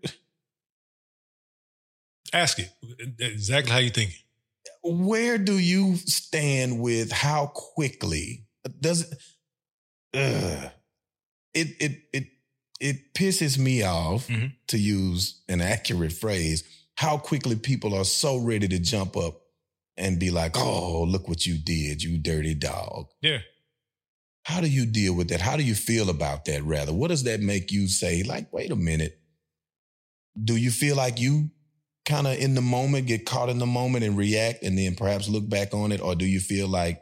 [2.33, 2.69] Ask it
[3.19, 4.11] exactly how you think.
[4.85, 8.45] Where do you stand with how quickly
[8.79, 9.11] does
[10.13, 10.71] it
[11.53, 12.27] it it it
[12.79, 14.53] it pisses me off Mhm.
[14.67, 16.63] to use an accurate phrase
[16.97, 19.41] how quickly people are so ready to jump up
[19.97, 23.39] and be like oh look what you did you dirty dog Yeah.
[24.43, 27.23] how do you deal with that how do you feel about that rather what does
[27.23, 29.19] that make you say like wait a minute
[30.41, 31.49] do you feel like you
[32.05, 35.27] kind of in the moment get caught in the moment and react and then perhaps
[35.27, 37.01] look back on it or do you feel like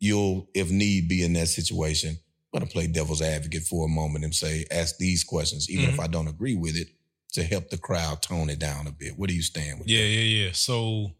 [0.00, 3.88] you'll if need be in that situation i'm going to play devil's advocate for a
[3.88, 6.04] moment and say ask these questions even if Mhm.
[6.04, 6.88] i don't agree with it
[7.32, 10.02] to help the crowd tone it down a bit what do you stand with Yeah,
[10.02, 10.08] that?
[10.08, 10.52] yeah, yeah.
[10.52, 11.12] So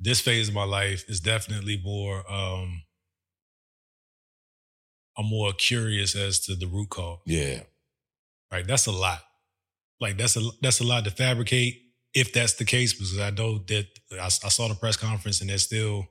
[0.00, 2.82] this phase of my life is definitely more um
[5.16, 7.18] I'm more curious as to the root cause.
[7.26, 7.62] yeah
[8.50, 8.66] Right.
[8.66, 9.20] That's a lot.
[10.00, 11.82] Like that's a that's a lot to fabricate
[12.18, 15.48] if that's the case, because I know that I, I saw the press conference and
[15.48, 16.08] they're still,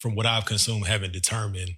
[0.00, 1.72] from what I've consumed, haven't determined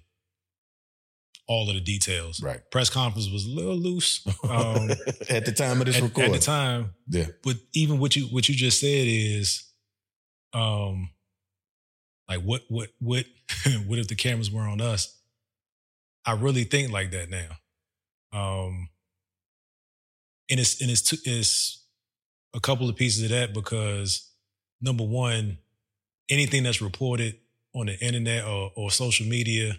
[1.47, 2.41] all of the details.
[2.41, 2.59] Right.
[2.71, 4.89] Press conference was a little loose um,
[5.29, 6.33] at the time of this at, recording.
[6.33, 6.93] at the time.
[7.09, 7.27] Yeah.
[7.43, 9.63] But even what you what you just said is,
[10.53, 11.09] um,
[12.29, 13.25] like what what what
[13.85, 15.19] what if the cameras were on us?
[16.25, 17.49] I really think like that now.
[18.33, 18.89] Um,
[20.49, 21.83] and it's and it's two, it's
[22.53, 24.29] a couple of pieces of that because
[24.81, 25.57] number one,
[26.29, 27.37] anything that's reported
[27.73, 29.73] on the internet or, or social media,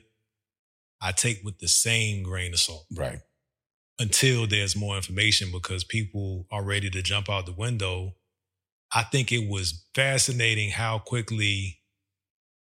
[1.01, 3.21] I take with the same grain of salt Right.
[3.99, 8.15] until there's more information because people are ready to jump out the window.
[8.95, 11.79] I think it was fascinating how quickly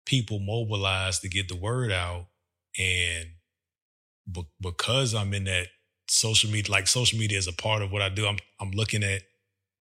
[0.06, 2.28] people mobilized to get the word out.
[2.78, 3.30] And
[4.32, 5.68] be- because I'm in that
[6.13, 9.04] social media, like social media is a part of what I do, I'm, I'm looking
[9.04, 9.23] at,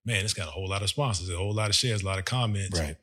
[0.05, 2.18] man, it's got a whole lot of sponsors, a whole lot of shares, a lot
[2.18, 2.79] of comments.
[2.81, 2.97] Right.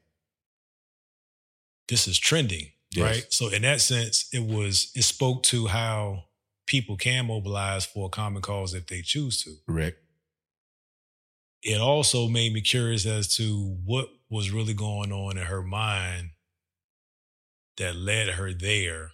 [1.88, 3.04] This is trending, Yes.
[3.04, 3.26] right?
[3.30, 6.26] So in that sense, it was, it spoke to how
[6.66, 9.56] people can mobilize for a common cause if they choose to.
[9.68, 9.98] Correct.
[11.62, 16.30] It also made me curious as to what was really going on in her mind
[17.78, 19.12] that led her there.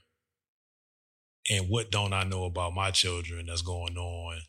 [1.50, 4.40] And what don't I know about my children that's going on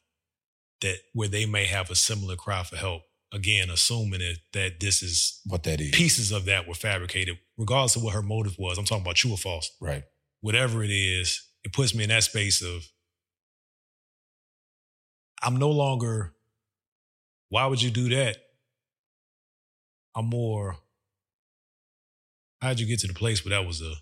[0.80, 3.02] that where they may have a similar cry for help?
[3.32, 5.90] Again, assuming it, that this is What that is.
[5.90, 8.78] pieces of that were fabricated, regardless of what her motive was.
[8.78, 9.70] I'm talking about true or false.
[9.80, 10.04] Right.
[10.40, 12.84] Whatever it is, it puts me in that space of
[15.42, 16.34] I'm no longer,
[17.48, 18.38] why would you do that?
[20.14, 20.76] I'm more,
[22.62, 23.92] how'd you get to the place where that was a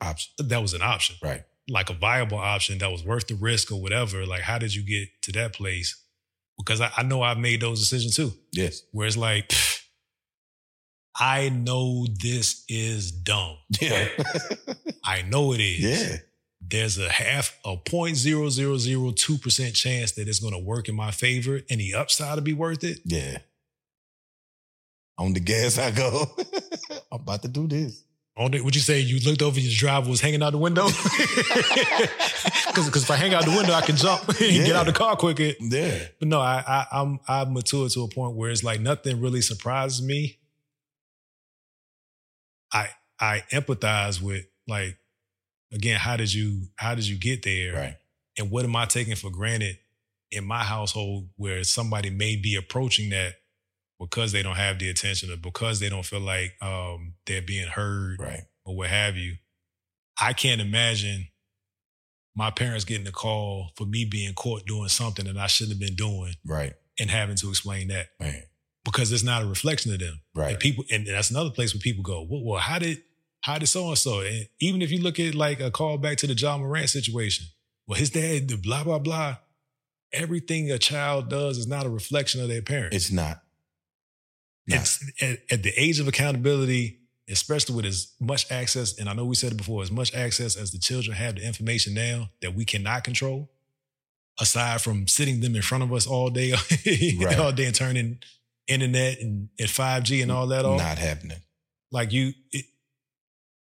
[0.00, 0.48] Option.
[0.48, 1.16] that was an option?
[1.22, 1.42] Right.
[1.68, 4.24] Like a viable option that was worth the risk or whatever.
[4.24, 5.94] Like, how did you get to that place?
[6.56, 8.82] Because I, I know I've made those decisions too Yes.
[8.92, 9.52] where it's like,
[11.20, 13.58] I know this is dumb.
[13.80, 14.08] Yeah.
[15.04, 15.80] I know it is.
[15.80, 16.16] yeah.
[16.60, 21.80] There's a half, a 0.0002% chance that it's going to work in my favor and
[21.80, 22.98] the upside to be worth it.
[23.04, 23.38] Yeah.
[25.18, 26.26] On the gas I go.
[27.12, 28.02] I'm about to do this.
[28.38, 30.86] On the, would you say you looked over your driver was hanging out the window?
[32.68, 34.78] Because if I hang out the window, I can jump and get Yeah.
[34.78, 35.50] out the car quicker.
[35.60, 35.98] Yeah.
[36.20, 39.40] But no, I, I I'm I've matured to a point where it's like nothing really
[39.40, 40.38] surprises me.
[42.72, 44.96] I I empathize with like
[45.72, 47.74] again, how did you how did you get there?
[47.74, 47.96] Right.
[48.38, 49.78] And what am I taking for granted
[50.30, 53.34] in my household where somebody may be approaching that
[53.98, 57.66] because they don't have the attention or because they don't feel like um, they're being
[57.68, 58.42] heard Right.
[58.64, 59.36] or what have you.
[60.20, 61.28] I can't imagine
[62.36, 65.80] my parents getting a call for me being caught doing something that I shouldn't have
[65.80, 66.74] been doing Right.
[66.98, 68.42] and having to explain that Man.
[68.84, 70.20] because it's not a reflection of them.
[70.34, 70.50] Right.
[70.52, 73.02] And people, and that's another place where people go, well, well how did,
[73.40, 74.20] how did so and so?
[74.20, 77.46] And even if you look at like a call back to the Ja Morant situation,
[77.86, 79.36] well, his dad, did blah blah blah.
[80.12, 82.96] Everything a child does is not a reflection of their parents.
[82.96, 83.42] It's not.
[84.76, 89.24] It's at, at the age of accountability, especially with as much access, and I know
[89.24, 92.54] we said it before, as much access as the children have to information now that
[92.54, 93.50] we cannot control,
[94.40, 96.52] aside from sitting them in front of us all day,
[97.20, 97.38] Right.
[97.38, 98.18] all day and turning
[98.66, 100.78] internet and, and 5G and all that off.
[100.78, 101.38] Not happening.
[101.90, 102.66] Like you, it,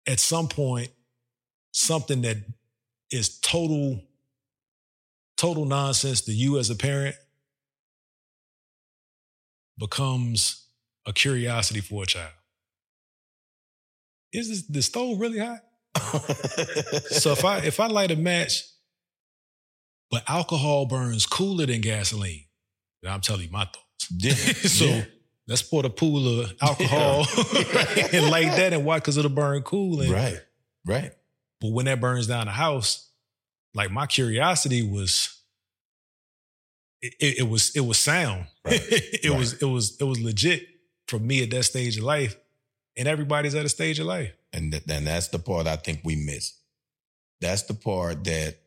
[0.07, 0.89] at some point,
[1.71, 2.37] something that
[3.11, 3.99] is total,
[5.37, 7.15] total nonsense to you as a parent
[9.77, 10.62] becomes
[11.05, 12.31] a curiosity for a child.
[14.31, 15.59] Is this, the stove really hot?
[17.09, 18.63] So if I if I light a match,
[20.09, 22.45] but alcohol burns cooler than gasoline,
[23.07, 24.07] I'm telling you my thoughts.
[24.17, 24.33] yeah.
[24.33, 25.05] so Yeah.
[25.47, 27.19] let's pour the pool of alcohol
[28.13, 28.97] and light that and why?
[28.97, 30.01] Because it'll burn cool.
[30.01, 30.41] And, Right.
[30.85, 31.11] Right.
[31.61, 33.09] But when that burns down the house,
[33.75, 35.39] like my curiosity was,
[37.01, 38.47] it, it, it was it was sound.
[38.65, 38.79] Right.
[38.89, 39.37] it Right.
[39.37, 40.67] was it was it was legit
[41.07, 42.37] for me at that stage of life,
[42.97, 44.33] and everybody's at a stage of life.
[44.51, 46.53] And th- and that's the part I think we miss.
[47.41, 48.57] That's the part that,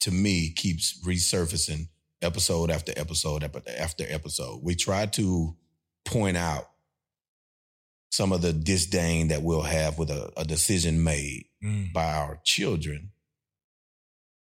[0.00, 1.88] to me, keeps resurfacing
[2.22, 4.60] episode after episode after after episode.
[4.62, 5.54] We try to
[6.04, 6.70] point out
[8.10, 11.92] some of the disdain that we'll have with a, a decision made mm.
[11.92, 13.10] by our children.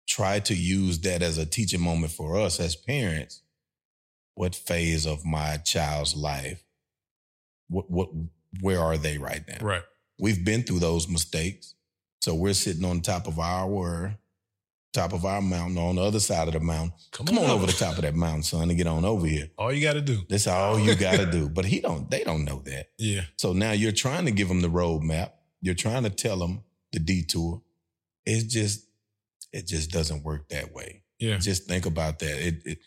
[0.07, 3.41] Try to use that as a teaching moment for us as parents.
[4.35, 6.64] What phase of my child's life?
[7.69, 8.09] What what
[8.61, 9.59] where are they right now?
[9.61, 9.83] Right.
[10.19, 11.75] We've been through those mistakes.
[12.21, 14.17] So we're sitting on top of our
[14.95, 16.93] top of our mountain on the other side of the mountain.
[17.11, 19.27] Come Come, on on over the top of that mountain, son, and get on over
[19.27, 19.51] here.
[19.59, 20.21] All you got to do.
[20.29, 21.49] That's all you gotta do.
[21.49, 22.91] But he don't, they don't know that.
[22.97, 23.23] Yeah.
[23.37, 25.33] So now you're trying to give them the roadmap.
[25.61, 27.63] You're trying to tell them the detour.
[28.25, 28.87] It's just,
[29.53, 31.03] it just doesn't work that way.
[31.19, 31.39] Yeah.
[31.39, 32.47] Just think about that.
[32.47, 32.79] It, it,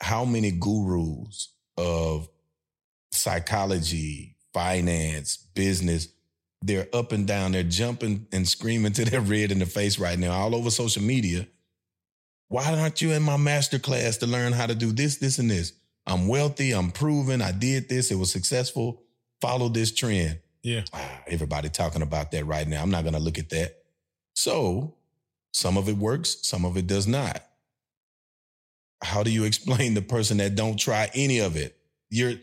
[0.00, 2.28] how many gurus of
[3.10, 6.08] psychology, finance, business,
[6.62, 10.18] they're up and down, they're jumping and screaming to their red in the face right
[10.18, 11.46] now, all over social media.
[12.48, 15.50] Why aren't you in my master class to learn how to do this, this, and
[15.50, 15.72] this?
[16.06, 19.02] I'm wealthy, I'm proven, I did this, it was successful.
[19.40, 20.40] Follow this trend.
[20.62, 20.82] Yeah.
[20.92, 22.82] Ah, everybody talking about that right now.
[22.82, 23.76] I'm not going to look at that.
[24.34, 24.94] So,
[25.52, 27.42] some of it works, some of it does not.
[29.02, 31.76] How do you explain the person that don't try any of it?
[32.10, 32.34] You're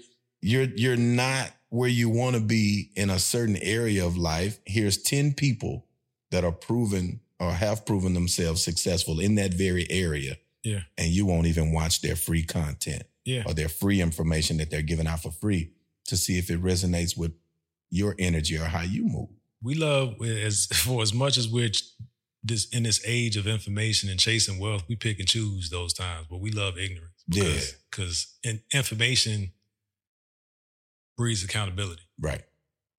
[0.45, 4.60] you're you're not where you want to be in a certain area of life.
[4.65, 5.86] Here's 10 people
[6.31, 10.81] that are proven or have proven themselves successful in that very area Yeah.
[10.97, 13.43] and you won't even watch their free content Yeah.
[13.45, 15.71] or their free information that they're giving out for free
[16.05, 17.34] to see if it resonates with
[17.89, 19.29] your energy or how you move.
[19.62, 21.71] we love as for as much as we're
[22.43, 26.27] this in this age of information and chasing wealth, we pick and choose those times,
[26.29, 27.23] but we love ignorance.
[27.27, 27.60] Yeah.
[27.89, 29.51] Because in, information
[31.17, 32.04] breeds accountability.
[32.19, 32.43] Right.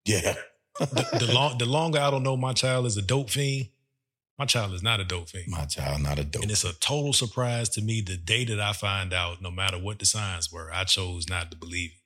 [0.04, 0.34] Yeah.
[0.78, 3.68] The, the, long, the longer I don't know my child is a dope fiend,
[4.38, 5.46] my child is not a dope fiend.
[5.48, 6.42] My child, not a dope.
[6.42, 9.78] And it's a total surprise to me the day that I find out, no matter
[9.78, 12.00] what the signs were, I chose not to believe it.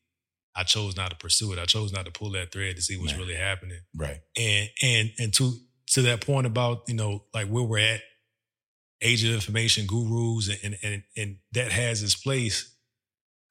[0.55, 1.59] I chose not to pursue it.
[1.59, 3.20] I chose not to pull that thread to see what's Man.
[3.20, 3.81] really happening.
[3.96, 4.20] Right.
[4.37, 5.53] and and and to
[5.88, 8.01] to that point about you know like where we're at
[9.01, 12.75] age of information gurus and and and, and that has its place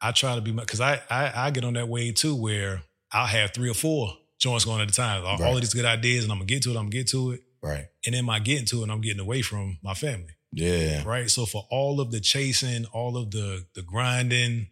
[0.01, 2.81] i try to be because I, I i get on that way too where
[3.11, 5.53] i'll have three or four joints going at a time all, all Right.
[5.55, 7.41] of these good ideas and i'm gonna get to it i'm gonna get to it
[7.61, 7.87] Right.
[8.05, 11.03] and in my getting to it i'm getting away from my family Yeah.
[11.05, 14.67] right so for all of the chasing all of the the grinding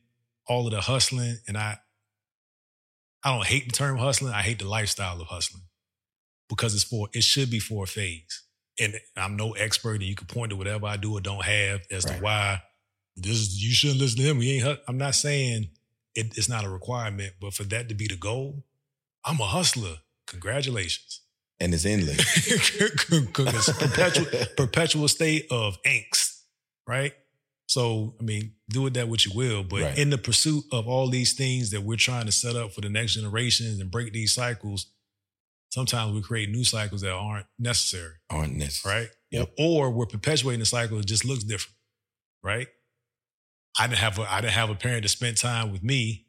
[0.48, 1.78] all of the hustling and i
[3.24, 5.64] i don't hate the term hustling i hate the lifestyle of hustling
[6.50, 8.44] because it's for it should be for a phase
[8.80, 11.82] and i'm no expert and you can point to whatever i do or don't have
[11.92, 12.18] as Right.
[12.18, 12.62] to why
[13.18, 15.70] this is you shouldn't listen to him We ain't i'm not saying
[16.16, 18.64] it, it's not a requirement but for that to be the goal
[19.26, 21.22] i'm a hustler congratulations
[21.60, 22.20] And it's endless.
[22.48, 24.26] it's perpetual
[24.56, 26.44] perpetual state of angst,
[26.86, 27.14] right?
[27.68, 29.98] So, I mean, do with that what you will, but Right.
[29.98, 32.90] in the pursuit of all these things that we're trying to set up for the
[32.90, 34.86] next generations and break these cycles,
[35.70, 38.96] sometimes we create new cycles that aren't necessary, Aren't necessary.
[39.02, 39.10] right?
[39.32, 39.50] Yep.
[39.58, 41.76] Or we're perpetuating the cycle that just looks different,
[42.44, 42.68] right?
[43.78, 46.26] I didn't have a I didn't have a parent to spend time with me.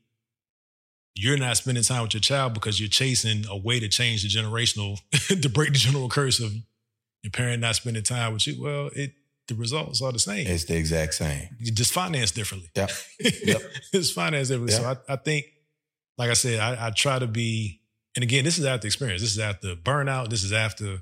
[1.15, 4.29] You're not spending time with your child because you're chasing a way to change the
[4.29, 4.99] generational,
[5.43, 6.53] to break the general curse of
[7.23, 8.63] your parent not spending time with you.
[8.63, 9.13] Well, it
[9.49, 10.47] the results are the same.
[10.47, 11.49] It's the exact same.
[11.59, 12.71] you just finance differently.
[12.77, 12.91] Yep.
[13.45, 13.63] Yep.
[13.93, 14.77] it's financed differently.
[14.77, 15.47] So I, I think,
[16.19, 17.81] like I said, I, I try to be,
[18.15, 19.23] and again, this is after experience.
[19.23, 20.29] This is after burnout.
[20.29, 20.99] This is after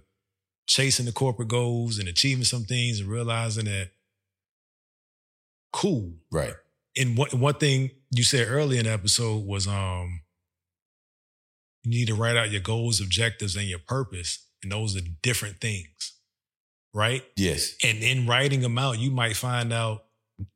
[0.66, 3.90] chasing the corporate goals and achieving some things and realizing that
[5.72, 6.12] cool.
[6.30, 6.54] Right.
[6.96, 10.20] And one one thing you said earlier in the episode was um
[11.84, 14.44] you need to write out your goals, objectives, and your purpose.
[14.62, 16.14] And those are different things.
[16.92, 17.22] Right?
[17.36, 17.76] Yes.
[17.84, 20.04] And in writing them out, you might find out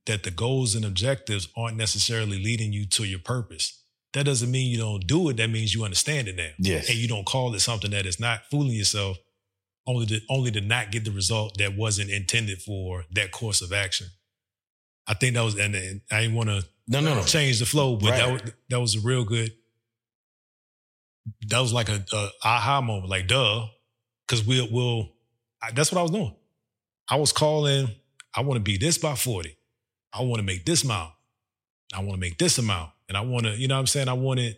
[0.07, 3.83] that the goals and objectives aren't necessarily leading you to your purpose.
[4.13, 5.37] That doesn't mean you don't do it.
[5.37, 6.49] That means you understand it now.
[6.59, 6.89] Yes.
[6.89, 9.19] And you don't call it something that is not fooling yourself,
[9.87, 13.73] only to only to not get the result that wasn't intended for that course of
[13.73, 14.09] action.
[15.11, 17.23] I think that was, and, and I didn't want to No, no, no.
[17.25, 18.43] change the flow, but that Right.
[18.45, 19.53] was that was a real good.
[21.49, 23.67] That was like a, a aha moment, like duh,
[24.27, 25.13] because we'll we'll.
[25.63, 26.35] I, that's what I was doing.
[27.09, 27.89] I was calling.
[28.35, 29.57] I want to be this by forty.
[30.13, 31.13] I want to make this amount.
[31.93, 33.57] I want to make this amount, and I want to.
[33.57, 34.09] You know what I'm saying?
[34.09, 34.57] I wanted.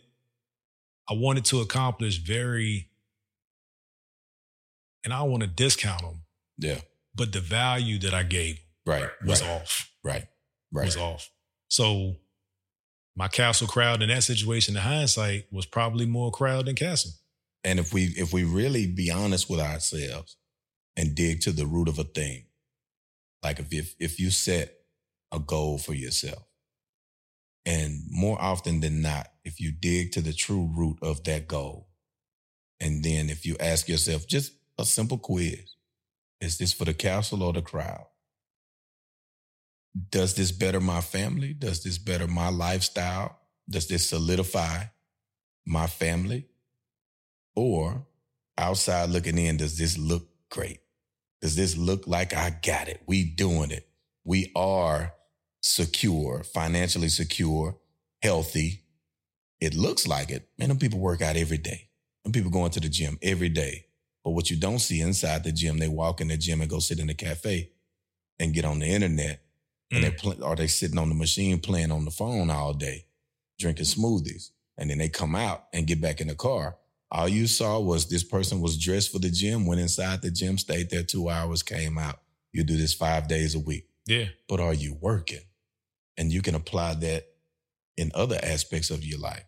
[1.09, 2.91] I wanted to accomplish very.
[5.05, 6.23] And I don't want to discount them,
[6.59, 6.81] Yeah.
[7.15, 9.09] but the value that I gave Right.
[9.27, 9.51] was right.
[9.51, 10.29] off Right.
[10.73, 10.87] Right.
[10.87, 11.31] was off.
[11.69, 12.17] So
[13.15, 17.13] my castle crowd in that situation, in hindsight, was probably more crowd than castle.
[17.65, 20.37] And if we if we really be honest with ourselves
[20.97, 22.47] and dig to the root of a thing,
[23.43, 24.75] like if if, if you set
[25.31, 26.45] a goal for yourself,
[27.65, 31.89] and more often than not, if you dig to the true root of that goal,
[32.81, 35.77] and then if you ask yourself just a simple quiz,
[36.41, 38.07] is this for the castle or the crowd?
[40.11, 41.53] Does this better my family?
[41.53, 43.39] Does this better my lifestyle?
[43.69, 44.85] Does this solidify
[45.67, 46.47] my family?
[47.55, 48.07] Or
[48.57, 50.81] outside looking in, does this look great?
[51.43, 53.03] Does this look like I got it?
[53.07, 53.89] We doing it.
[54.25, 55.13] We are
[55.61, 57.77] secure, financially secure,
[58.23, 58.85] healthy.
[59.61, 60.49] It looks like it.
[60.59, 61.89] Man, them people work out every day.
[62.25, 63.87] Them people going to the gym every day.
[64.25, 66.79] But what you don't see inside the gym, they walk in the gym and go
[66.79, 67.71] sit in the cafe
[68.39, 69.42] and get on the internet.
[69.93, 73.05] And they play, or they sitting on the machine playing on the phone all day,
[73.59, 74.51] drinking smoothies.
[74.79, 76.77] And then they come out and get back in the car.
[77.11, 80.57] All you saw was this person was dressed for the gym, went inside the gym,
[80.57, 82.21] stayed there two hours, came out.
[82.53, 83.87] You do this five days a week.
[84.07, 84.27] Yeah.
[84.49, 85.43] But are you working?
[86.17, 87.25] And you can apply that
[87.97, 89.45] in other aspects of your life.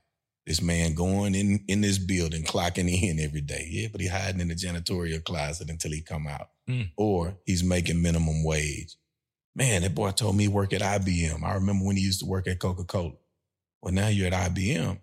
[0.47, 3.67] This man going in in this building, clocking in every day.
[3.71, 6.51] Yeah, but he hiding in the janitorial closet until he come out.
[6.69, 6.91] Mm.
[6.99, 8.97] Or he's making minimum wage.
[9.57, 11.43] Man, that boy told me work at IBM.
[11.45, 13.13] I remember when he used to work at Coca-Cola.
[13.83, 14.99] Well, now you're at IBM.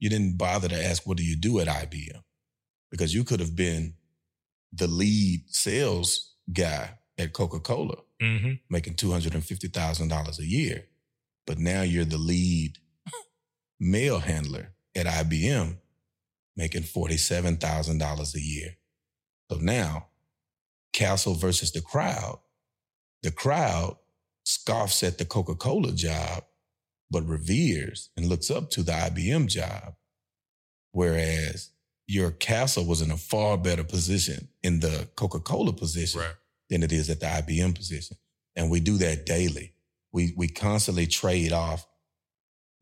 [0.00, 2.22] You didn't bother to ask, what do you do at IBM?
[2.90, 3.94] Because you could have been
[4.72, 8.52] the lead sales guy at Coca-Cola Mm-hmm.
[8.70, 10.84] making $250,000 a year.
[11.46, 12.78] But now you're the lead
[13.78, 15.76] mail handler at IBM
[16.56, 18.76] making $47,000 a year.
[19.50, 20.06] So now,
[20.92, 22.38] Castle versus the crowd.
[23.24, 23.96] The crowd
[24.44, 26.44] scoffs at the Coca Cola job,
[27.10, 29.96] but reveres and looks up to the IBM job.
[30.92, 31.70] Whereas
[32.06, 36.34] your Castle was in a far better position in the Coca Cola position Right.
[36.70, 38.16] than it is at the IBM position.
[38.56, 39.72] And we do that daily.
[40.12, 41.86] We we constantly trade off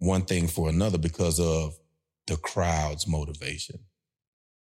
[0.00, 1.78] one thing for another because of
[2.26, 3.78] the crowd's motivation.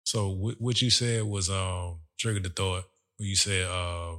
[0.04, 2.84] So wh- what you said was um triggered the thought
[3.18, 4.16] when you said uh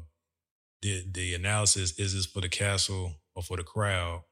[0.82, 4.24] the the analysis is this for the castle or for the crowd?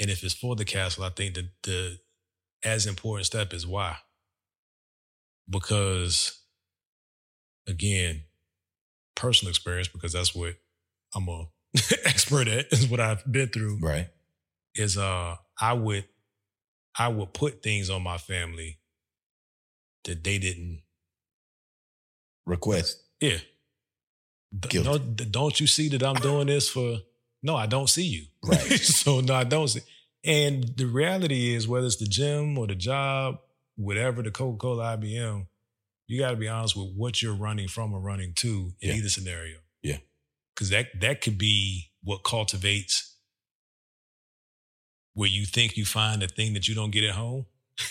[0.00, 1.98] And if it's for the castle, I think that the
[2.64, 3.96] as important step is why.
[5.48, 6.40] Because
[7.68, 8.22] again,
[9.14, 10.54] personal experience, because that's what
[11.14, 11.46] I'm a
[12.04, 14.08] expert at, is what I've been through Right.
[14.74, 16.06] is uh I would
[16.98, 18.78] I would put things on my family
[20.04, 20.82] that they didn't
[22.46, 23.02] Request.
[23.20, 23.38] yeah.
[24.60, 24.88] Guilty.
[24.88, 26.98] No, d- don't you see that I'm doing this for
[27.42, 28.24] no, I don't see you.
[28.44, 28.58] Right.
[28.80, 29.80] so no, I don't see.
[30.24, 33.36] And the reality is whether it's the gym or the job,
[33.76, 35.46] whatever the Coca-Cola IBM,
[36.06, 38.94] you got to be honest with what you're running from or running to in Yeah.
[38.94, 39.58] either scenario.
[39.82, 39.98] Yeah.
[40.56, 43.16] Cause that that could be what cultivates
[45.14, 47.46] where you think you find the thing that you don't get at home.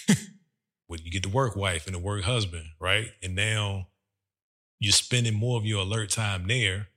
[0.88, 3.08] when you get the work wife and the work husband, right?
[3.22, 3.88] And now
[4.84, 6.88] you're spending more of your alert time there,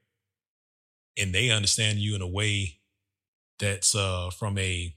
[1.16, 2.78] and they understand you in a way
[3.58, 4.94] that's uh, from a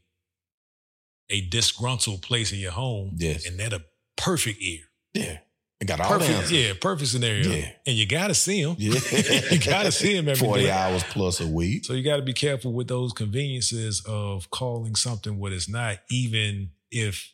[1.30, 3.46] a disgruntled place in your home, Yes.
[3.46, 3.80] and they're
[4.18, 4.82] perfect ear,
[5.14, 5.38] Yeah.
[5.82, 7.72] I got all perfect, yeah, perfect scenario, Yeah.
[7.86, 9.00] and you got to see them, Yeah.
[9.52, 10.72] you got to see them every 40 day.
[10.72, 11.86] hours plus a week.
[11.86, 16.00] So you got to be careful with those conveniences of calling something what it's not,
[16.10, 17.32] even if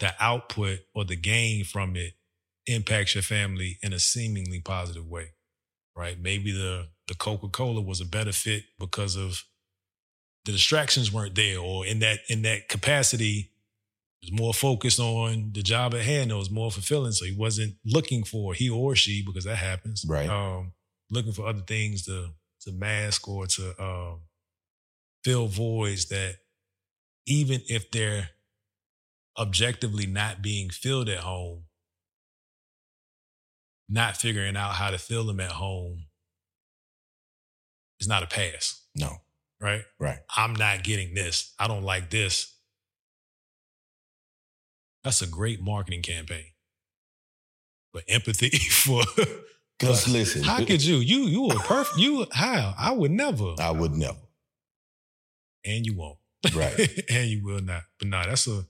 [0.00, 2.14] the output or the gain from it
[2.66, 5.32] impacts your family in a seemingly positive way,
[5.96, 6.18] right?
[6.20, 9.42] Maybe the the Coca Cola was a better fit because of
[10.44, 13.50] the distractions weren't there, or in that in that capacity,
[14.22, 16.30] was more focused on the job at hand.
[16.30, 20.04] It was more fulfilling, so he wasn't looking for he or she because that happens,
[20.06, 20.28] Right.
[20.28, 20.72] Um,
[21.10, 22.30] looking for other things to
[22.62, 24.20] to mask or to um,
[25.24, 26.36] fill voids that
[27.26, 28.30] even if they're
[29.38, 31.64] objectively not being filled at home,
[33.90, 36.06] not figuring out how to fill them at home
[37.98, 39.16] is not a pass, No.
[39.60, 39.82] right?
[39.98, 40.18] Right.
[40.36, 41.52] I'm not getting this.
[41.58, 42.54] I don't like this.
[45.04, 46.52] That's a great marketing campaign.
[47.92, 49.02] But empathy for
[49.78, 50.96] Because listen, how could you?
[50.96, 51.98] You you were perfect.
[51.98, 52.74] You how?
[52.78, 53.54] I would never.
[53.58, 54.18] I would never.
[55.64, 56.18] And you won't.
[56.54, 56.78] Right.
[57.10, 57.82] and you will not.
[57.98, 58.64] But nah, that's a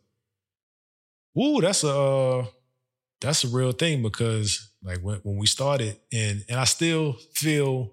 [1.39, 2.47] Ooh, that's a uh,
[3.21, 7.93] that's a real thing because like when, when we started and and I still feel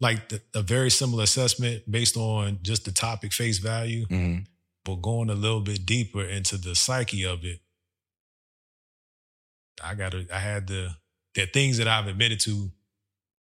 [0.00, 4.38] like the, a very similar assessment based on just the topic face value, hmm
[4.84, 7.58] but going a little bit deeper into the psyche of it.
[9.82, 10.90] I got to I had the
[11.38, 12.70] are things that I've admitted to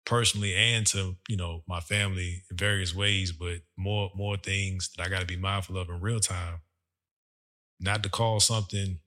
[0.05, 5.07] personally and to you know my family in various ways, but more more things that
[5.07, 6.61] I got to be mindful of in real time.
[7.79, 8.99] Not to call something,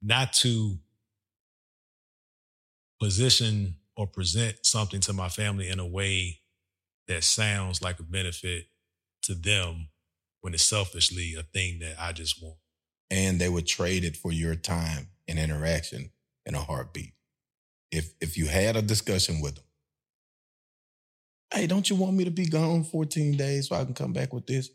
[0.00, 0.78] not to
[3.00, 6.40] position or present something to my family in a way
[7.08, 8.66] that sounds like a benefit
[9.22, 9.88] to them
[10.40, 12.56] when it's selfishly a thing that I just want.
[13.10, 16.10] And they would trade it for your time and interaction
[16.46, 17.12] in a heartbeat.
[17.90, 19.64] if if you had a discussion with them,
[21.52, 24.32] hey, don't you want me to be gone 14 days so I can come back
[24.32, 24.70] with this?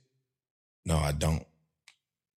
[0.86, 1.46] No, I don't.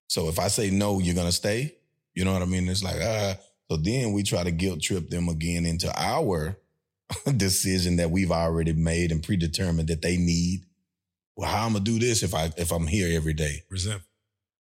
[0.09, 1.77] So if I say no, you're gonna stay.
[2.15, 2.69] You know what I mean?
[2.69, 3.37] It's like ah.
[3.71, 6.59] So then we try to guilt trip them again into our
[7.37, 10.65] decision that we've already made and predetermined that they need.
[11.37, 13.63] Well, how I'm gonna do this if I if I'm here every day?
[13.71, 14.07] Resentful.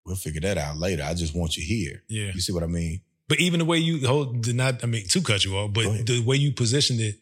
[0.06, 1.02] We'll figure that out later.
[1.04, 2.02] I just want you here.
[2.08, 2.32] Yeah.
[2.34, 3.02] You see what I mean?
[3.28, 6.06] But even the way you hold did not I mean to cut you off, but
[6.06, 7.16] the way you positioned it,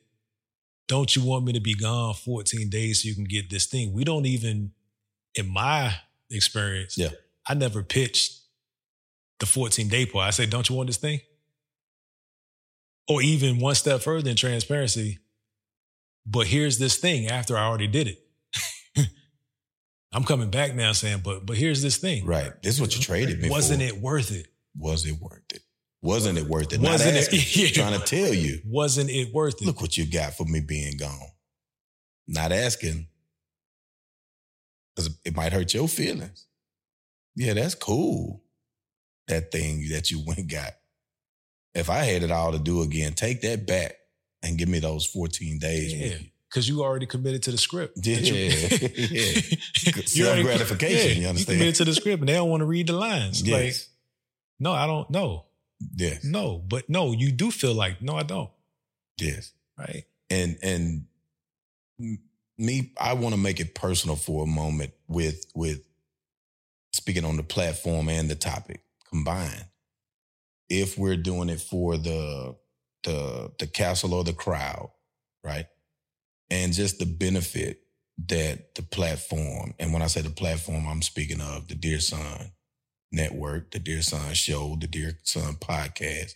[0.89, 3.93] don't you want me to be gone 14 days so you can get this thing?
[3.93, 4.73] We don't even,
[5.37, 5.95] in my
[6.31, 7.11] experience, Yeah.
[7.47, 8.39] I never pitched
[9.39, 10.27] the 14 day part.
[10.27, 11.21] I say, don't you want this thing?
[13.09, 15.19] Or even one step further in transparency.
[16.27, 18.19] But here's this thing after I already did it.
[20.13, 22.25] I'm coming back now saying, but but here's this thing.
[22.27, 22.53] Right.
[22.63, 24.47] This is what you traded me Wasn't it worth it?
[24.77, 25.63] Was it worth it?
[26.03, 26.81] Wasn't it worth it?
[26.81, 27.71] Wasn't Not it- asking, Yeah.
[27.71, 28.61] trying to tell you.
[28.65, 29.67] Wasn't it worth it?
[29.67, 31.29] Look what you got for me being gone.
[32.29, 33.07] Not asking.
[34.95, 36.47] Because it might hurt your feelings.
[37.37, 38.43] Yeah, that's cool.
[39.29, 40.73] That thing that you went and got.
[41.75, 43.95] If I had it all to do again, take that back
[44.43, 46.03] and give me those 14 days Yeah.
[46.03, 46.27] with you.
[46.49, 47.97] Because you already committed to the script.
[48.05, 49.41] Yeah, you- yeah.
[49.87, 51.59] You Self-gratification, you You understand?
[51.59, 53.47] committed to the script and they don't want to read the lines.
[53.49, 53.75] Like,
[54.59, 55.47] no, I don't know.
[55.95, 56.25] yes.
[56.25, 58.51] No, but no, you do feel like, no, I don't.
[59.21, 59.53] Yes.
[59.79, 60.05] Right?
[60.29, 61.07] and and
[62.59, 65.81] me i want to make it personal for a moment with with
[66.93, 69.65] speaking on the platform and the topic combined
[70.71, 72.57] if we're doing it for the
[73.05, 74.91] the the castle or the crowd
[75.45, 75.67] right
[76.51, 77.81] and just the benefit
[78.29, 82.53] that the platform and when i say the platform i'm speaking of the dear son
[83.13, 86.33] network the dear son show the dear son podcast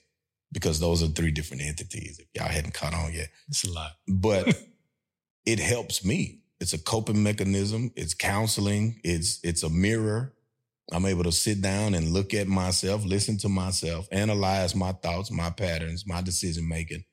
[0.52, 3.92] because those are three different entities if y'all hadn't caught on yet It's a lot.
[4.08, 4.56] but
[5.46, 6.40] it helps me.
[6.60, 7.92] It's a coping mechanism.
[7.96, 9.00] It's counseling.
[9.04, 10.32] It's it's a mirror.
[10.92, 15.30] I'm able to sit down and look at myself, listen to myself, analyze my thoughts,
[15.30, 17.04] my patterns, my decision making.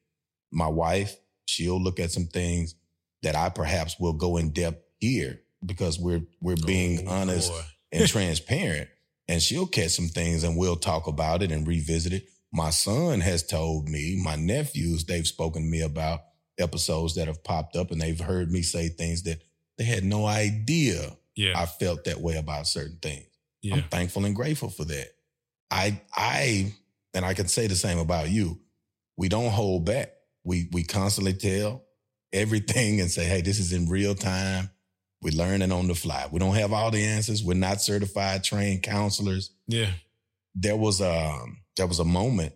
[0.52, 1.16] My wife,
[1.46, 2.76] she'll look at some things
[3.24, 7.62] that I perhaps will go in depth here because we're we're being Oh, honest boy.
[7.94, 8.90] and transparent.
[9.28, 12.28] And she'll catch some things and we'll talk about it and revisit it.
[12.52, 16.20] My son has told me, my nephews, they've spoken to me about
[16.60, 19.42] episodes that have popped up and they've heard me say things that
[19.78, 21.54] they had no idea Yeah.
[21.56, 23.26] I felt that way about certain things.
[23.62, 23.76] Yeah.
[23.76, 25.10] I'm thankful and grateful for that.
[25.70, 26.74] I I
[27.14, 28.60] and I can say the same about you.
[29.18, 30.14] We don't hold back.
[30.44, 31.84] We we constantly tell
[32.34, 34.70] everything and say, hey, this is in real time.
[35.22, 36.28] We're learning on the fly.
[36.32, 37.44] We don't have all the answers.
[37.44, 39.52] We're not certified trained counselors.
[39.68, 39.92] yeah.
[40.54, 41.40] There was a
[41.78, 42.54] there was a moment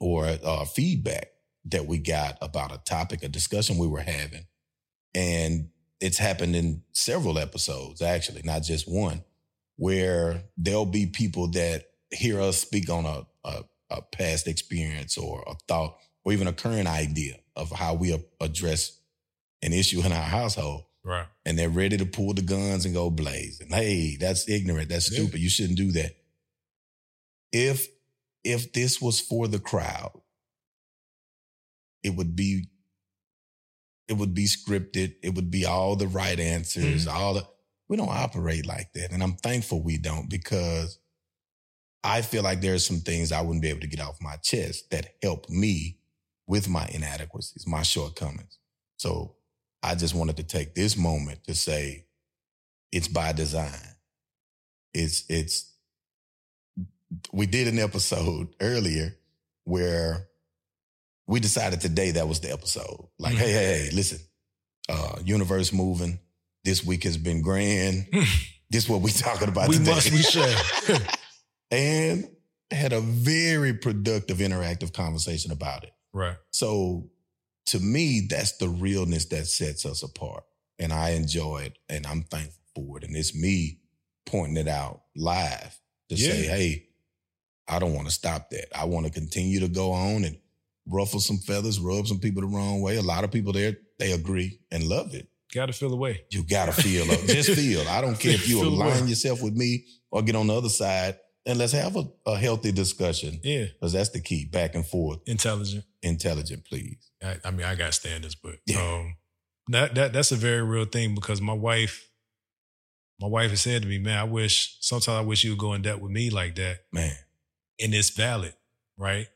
[0.00, 1.28] or uh, feedback
[1.66, 4.46] that we got about a topic, a discussion we were having,
[5.14, 9.24] and it's happened in several episodes actually, not just one,
[9.76, 15.42] where there'll be people that hear us speak on a, a, a past experience or
[15.46, 18.98] a thought or even a current idea of how we address
[19.62, 21.26] an issue in our household Right.
[21.44, 23.60] and they're ready to pull the guns and go blaze.
[23.60, 24.88] And hey, that's ignorant.
[24.88, 25.18] That's Yeah.
[25.18, 25.40] stupid.
[25.40, 26.16] You shouldn't do that.
[27.52, 27.88] If
[28.42, 30.12] if this was for the crowd,
[32.02, 32.68] it would be
[34.08, 35.16] it would be scripted.
[35.22, 37.06] It would be all the right answers.
[37.06, 37.16] Mm-hmm.
[37.16, 37.46] All the
[37.88, 40.98] we don't operate like that, and I'm thankful we don't because
[42.02, 44.90] I feel like there's some things I wouldn't be able to get off my chest
[44.90, 45.98] that help me
[46.46, 48.58] with my inadequacies, my shortcomings.
[48.96, 49.36] So
[49.82, 52.06] I just wanted to take this moment to say
[52.92, 53.70] it's by design.
[54.92, 55.72] It's it's
[57.32, 59.16] we did an episode earlier
[59.64, 60.28] where
[61.26, 63.08] we decided today that was the episode.
[63.18, 63.38] Like, Mhm.
[63.38, 64.18] hey, hey, hey, listen,
[64.90, 66.18] uh, universe moving.
[66.64, 68.06] This week has been grand.
[68.12, 68.22] Hmm.
[68.70, 69.90] this is what we talking about we today.
[69.90, 70.54] must, we should.
[70.86, 71.02] Hmm.
[71.70, 72.28] and
[72.70, 75.92] had a very productive, interactive conversation about it.
[76.12, 76.36] right.
[76.50, 77.10] So
[77.66, 80.44] to me, that's the realness that sets us apart.
[80.78, 83.04] And I enjoy it and I'm thankful for it.
[83.04, 83.78] And it's me
[84.26, 86.86] pointing it out live to say, hey,
[87.68, 88.76] I don't want to stop that.
[88.76, 90.36] I want to continue to go on and
[90.86, 92.96] ruffle some feathers, rub some people the wrong way.
[92.96, 95.28] A lot of people there, they agree and love it.
[95.54, 96.24] Got to feel the way.
[96.30, 97.28] You gotta feel it.
[97.28, 97.86] Just feel.
[97.88, 100.68] I don't care if you Feel align yourself with me or get on the other
[100.68, 103.38] side and let's have a, a healthy discussion.
[103.42, 103.66] Yeah.
[103.66, 104.46] Because that's the key.
[104.46, 105.20] Back and forth.
[105.26, 105.84] Intelligent.
[106.02, 106.96] Intelligent, please.
[107.22, 108.80] I, I mean, I got standards, but Yeah.
[108.80, 109.16] um,
[109.68, 112.08] that that that's a very real thing because my wife,
[113.20, 115.72] my wife has said to me, "Man, I wish sometimes I wish you would go
[115.74, 117.14] in debt with me like that." Man.
[117.80, 118.54] And it's valid,
[118.98, 119.28] right?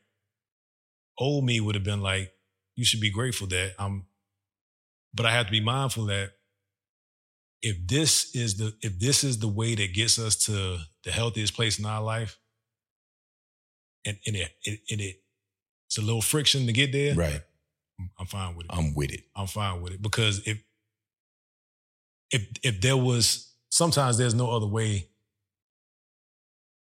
[1.17, 2.31] Old me would have been like,
[2.75, 4.05] you should be grateful that I'm
[5.13, 6.31] but I have to be mindful that
[7.61, 11.53] if this is the if this is the way that gets us to the healthiest
[11.55, 12.37] place in our life,
[14.05, 15.17] and, and it, it and it
[15.87, 17.33] it's a little friction to get there, Right.
[17.99, 18.71] I'm- I'm fine with it.
[18.73, 19.23] I'm with it.
[19.35, 20.63] I'm fine with it because if
[22.31, 25.07] if if there was sometimes there's no other way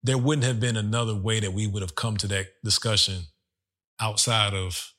[0.03, 3.23] there wouldn't have been another way that we would have come to that discussion
[3.99, 4.93] outside of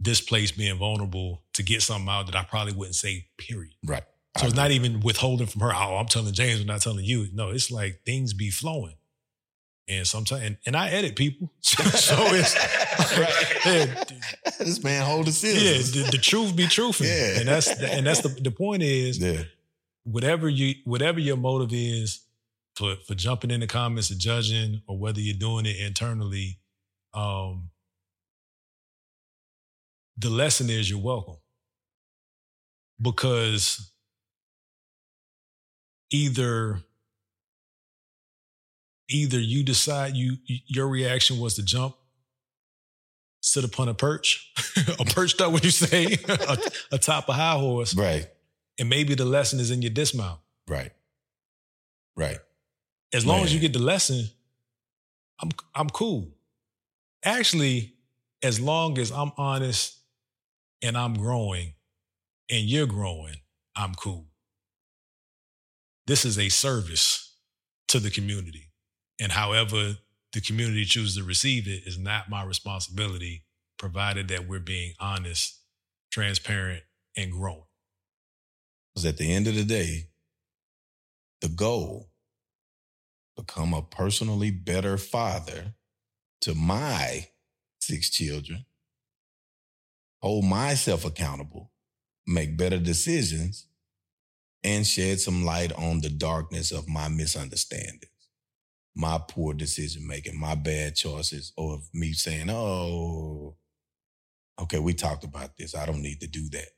[0.00, 3.74] this place being vulnerable to get something out that I probably wouldn't say period.
[3.84, 4.02] Right.
[4.38, 5.74] So it's not even withholding from her.
[5.74, 7.26] Oh, I'm telling James, I'm not telling you.
[7.34, 8.94] No, it's like things be flowing.
[9.88, 11.52] And sometimes, and, and I edit people.
[11.60, 12.54] so it's,
[13.66, 14.04] yeah,
[14.58, 15.92] this man hold the yeah, scissors.
[15.92, 17.06] the, the truth be truthing.
[17.06, 17.40] Yeah.
[17.40, 19.42] And that's, and that's the, the point is Yeah.
[20.04, 22.20] whatever you, whatever your motive is
[22.76, 26.60] for, for jumping in the comments and judging or whether you're doing it internally,
[27.12, 27.69] um,
[30.20, 31.36] the lesson is you're welcome
[33.00, 33.90] because
[36.10, 36.80] either
[39.08, 41.94] either you decide you your reaction was to jump
[43.42, 44.52] sit upon a perch
[44.98, 46.58] a perched up what you say a,
[46.92, 48.28] atop a high horse Right.
[48.78, 50.92] and maybe the lesson is in your dismount Right.
[52.16, 52.38] Right.
[53.12, 54.24] as long as you get the lesson
[55.40, 56.28] i'm i'm cool
[57.24, 57.94] actually
[58.42, 59.96] as long as i'm honest
[60.82, 61.74] and i'm growing
[62.50, 63.36] and you're growing
[63.76, 64.26] i'm cool.
[66.06, 67.36] This is a service
[67.88, 68.72] to the community
[69.20, 69.96] and however
[70.32, 73.44] the community chooses to receive it is not my responsibility
[73.78, 75.60] provided that we're being honest
[76.10, 76.82] transparent
[77.16, 77.64] and growing.
[78.94, 80.08] Because at the end of the day,
[81.40, 82.10] the goal
[83.36, 85.74] become a personally better father
[86.42, 87.28] to my
[87.80, 88.66] six children,
[90.20, 91.70] hold myself accountable,
[92.26, 93.66] make better decisions,
[94.62, 98.10] and shed some light on the darkness of my misunderstandings,
[98.94, 103.56] my poor decision making, my bad choices, or of me saying, oh,
[104.60, 105.74] okay, we talked about this.
[105.74, 106.68] I don't need to do that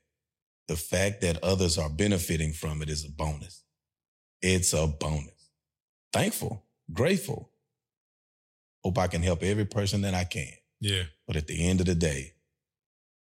[0.67, 3.63] the fact that others are benefiting from it is a bonus.
[4.41, 5.49] It's a bonus.
[6.11, 7.49] Thankful, grateful.
[8.83, 10.51] Hope I can help every person that I can.
[10.79, 12.32] yeah But at the end of the day,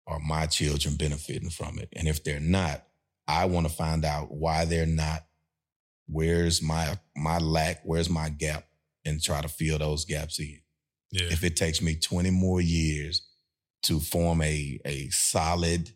[0.09, 1.90] are my children benefiting from it?
[1.94, 2.82] And if they're not,
[3.28, 5.24] I want to find out why they're not.
[6.06, 7.82] Where's my my lack?
[7.84, 8.64] Where's my gap?
[9.04, 10.61] And try to fill those gaps in.
[11.12, 13.22] yeah If it takes me 20 more years
[13.84, 15.92] to form a, a solid,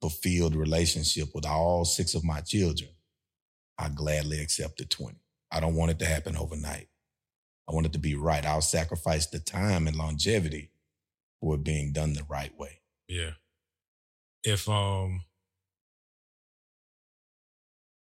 [0.00, 2.90] fulfilled relationship with all six of my children,
[3.78, 5.16] I gladly accept the 20.
[5.50, 6.88] I don't want it to happen overnight.
[7.68, 8.44] I want it to be right.
[8.44, 10.70] I'll sacrifice the time and longevity
[11.40, 12.80] for it being done the right way.
[13.14, 13.30] Yeah.
[14.42, 15.22] If um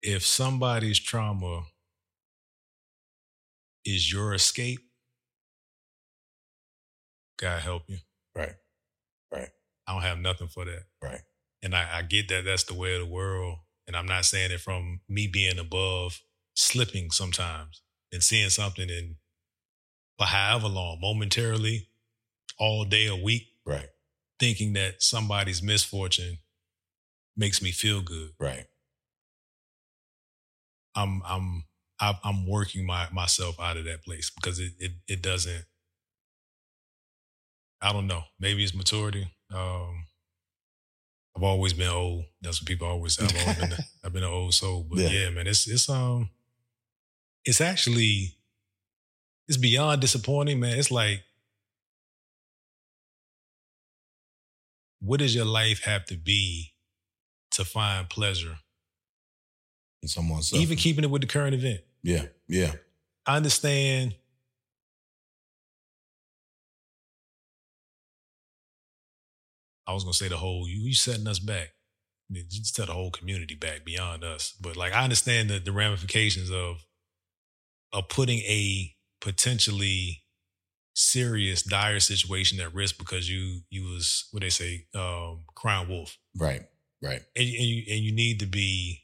[0.01, 1.65] if somebody's trauma
[3.85, 4.79] is your escape,
[7.37, 7.97] God help you.
[8.35, 8.55] Right.
[9.31, 9.49] Right.
[9.87, 10.85] I don't have nothing for that.
[11.01, 11.21] Right.
[11.61, 13.59] And I, I get that that's the way of the world.
[13.85, 16.19] And I'm not saying it from me being above
[16.55, 19.15] slipping sometimes and seeing something and
[20.17, 21.87] for however long, momentarily,
[22.57, 23.89] all day, a week, Right.
[24.39, 26.37] Thinking that somebody's misfortune
[27.35, 28.31] makes me feel good.
[28.39, 28.65] Right.
[30.95, 31.63] I'm I'm
[31.99, 35.65] I'm I'm working my myself out of that place because it it it doesn't.
[37.81, 38.23] I don't know.
[38.39, 39.27] Maybe it's maturity.
[39.53, 40.05] Um,
[41.35, 42.25] I've always been old.
[42.41, 43.25] That's what people always say.
[43.25, 43.73] I've always been
[44.03, 44.85] I've been an old soul.
[44.89, 45.09] But Yeah.
[45.09, 45.29] yeah.
[45.29, 46.29] man, it's it's um,
[47.45, 48.35] it's actually
[49.47, 50.77] it's beyond disappointing, man.
[50.77, 51.23] It's like,
[55.07, 56.73] what does your life have to be
[57.51, 58.57] to find pleasure?
[60.01, 61.79] And someone Even keeping it with the current event.
[62.03, 62.25] Yeah.
[62.47, 62.73] Yeah.
[63.25, 64.15] I understand.
[69.87, 71.69] I was gonna say the whole you, you setting us back.
[72.29, 74.53] Mean, Just set the whole community back beyond us.
[74.59, 76.85] But like I understand the, the ramifications of
[77.93, 80.23] of putting a potentially
[80.99, 86.17] serious, dire situation at risk because you you was what they say, um, crying wolf
[86.35, 86.63] Right.
[87.01, 87.21] Right.
[87.35, 89.03] and, and you and you need to be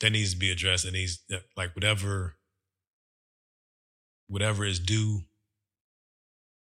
[0.00, 0.84] that needs to be addressed.
[0.86, 1.22] It needs
[1.56, 2.36] like whatever
[4.26, 5.20] whatever is due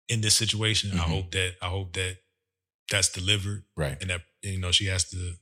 [0.09, 0.91] in this situation.
[0.93, 1.09] I Mhm.
[1.09, 2.17] hope that I hope that
[2.89, 3.97] that's delivered Right.
[4.01, 5.37] and that you know she has to.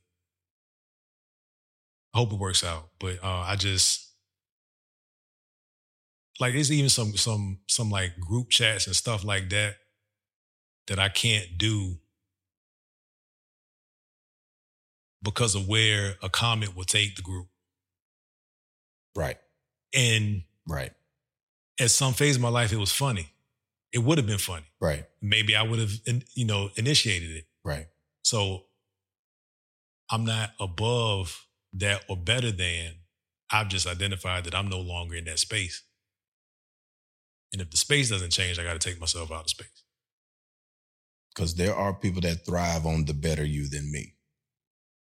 [2.14, 4.05] I hope it works out, but uh, I just
[6.40, 9.76] like there's even some some some like group chats and stuff like that
[10.88, 11.98] that I can't do
[15.24, 17.48] because of where a comment will take the group.
[19.16, 19.38] Right.
[19.94, 20.94] And Right.
[21.80, 23.32] at some phase of my life, it was funny.
[23.92, 24.66] It would have been funny.
[24.80, 25.06] Right.
[25.22, 25.92] Maybe I would have,
[26.36, 27.48] you know, initiated it.
[27.64, 27.88] Right.
[28.24, 28.66] So
[30.10, 32.96] I'm not above that or better than.
[33.52, 35.84] I've just identified that I'm no longer in that space.
[37.56, 39.84] And if the space doesn't change, I got to take myself out of space.
[41.34, 44.16] Because there are people that thrive on the better you than me.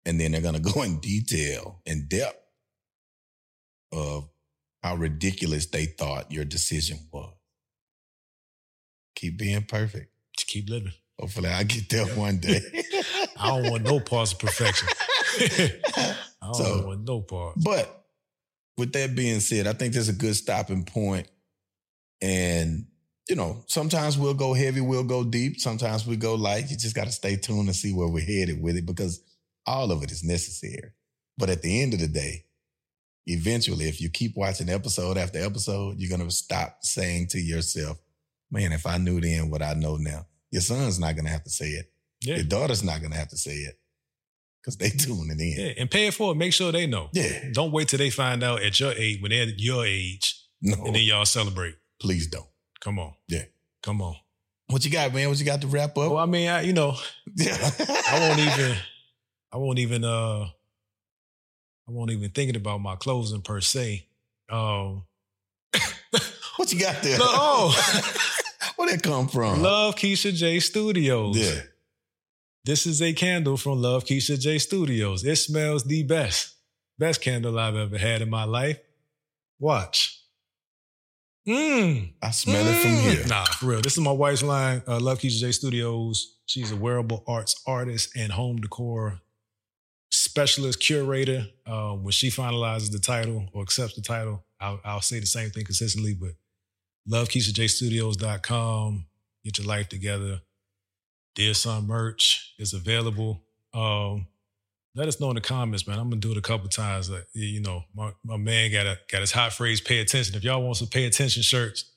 [0.07, 2.39] And then they're going to go in detail, in depth
[3.91, 4.29] of
[4.85, 7.35] how ridiculous they thought your decision was.
[9.17, 10.13] Keep being perfect.
[10.37, 10.93] To keep living.
[11.19, 12.61] Hopefully, I get there one day.
[13.37, 14.87] I don't want no parts of perfection.
[15.41, 17.61] I don't So- want no parts.
[17.65, 18.05] But
[18.79, 21.27] with that being said, I think there's a good stopping point.
[22.21, 22.87] And,
[23.29, 25.61] you know, sometimes we'll go heavy, we'll go deep.
[25.61, 26.71] Sometimes we go light.
[26.71, 29.23] You just got to stay tuned and see where we're headed with it because
[29.67, 30.93] all of it is necessary.
[31.37, 32.45] But at the end of the day,
[33.27, 37.99] eventually, if you keep watching episode after episode, you're going to stop saying to yourself,
[38.51, 41.45] man, if I knew then what I know now, your son's not going to have
[41.45, 41.91] to say it.
[42.21, 42.37] Yeah.
[42.37, 43.79] Your daughter's not going to have to say it
[44.63, 45.55] because they tuning in.
[45.59, 45.73] Yeah.
[45.79, 46.39] And pay for it forward.
[46.39, 47.09] Make sure they know.
[47.13, 47.51] Yeah.
[47.53, 50.95] Don't wait till they find out at your age, when they're your age, No, and
[50.95, 51.75] then y'all celebrate.
[52.05, 52.47] Please don't.
[52.81, 53.15] Come on.
[53.29, 53.45] Yeah.
[53.83, 54.15] Come on.
[54.69, 55.27] What you got, man?
[55.31, 55.97] What you got to wrap up?
[55.97, 56.97] Well, I mean, I, you know,
[57.35, 57.57] Yeah.
[58.11, 58.77] I won't even,
[59.51, 60.45] I won't even, uh,
[61.89, 64.07] I won't even thinking about my closing per se.
[64.51, 65.05] Um,
[66.57, 67.19] what you got there?
[67.19, 68.13] no, oh,
[68.77, 69.63] where'd that come from?
[69.63, 71.39] Love Keisha J Studios.
[71.39, 71.63] Yeah.
[72.67, 75.25] This is a candle from Love Keisha J Studios.
[75.25, 76.55] It smells the best.
[76.99, 78.79] Best candle I've ever had in my life.
[79.59, 80.21] Watch.
[81.47, 82.13] Mmm.
[82.23, 83.27] I smell it from here.
[83.27, 83.81] Nah, for real.
[83.83, 84.83] This is my wife's line.
[84.89, 86.39] Uh, Love Keisha J Studios.
[86.47, 89.21] She's a wearable arts artist and home decor
[90.11, 91.47] specialist curator.
[91.67, 95.51] Uh, when she finalizes the title or accepts the title, I'll, I'll say the same
[95.51, 96.15] thing consistently.
[96.15, 96.33] But
[97.07, 99.07] Love lovekeishajstudios.com.
[99.45, 100.41] Get your life together.
[101.35, 103.43] Dear Son merch is available.
[103.75, 104.29] Um,
[104.95, 105.99] let us know in the comments, man.
[105.99, 107.11] I'm gonna do it a couple times.
[107.11, 109.81] Like, you know, my, my man got a got his hot phrase.
[109.81, 110.35] Pay attention.
[110.37, 111.91] If y'all want some pay attention shirts,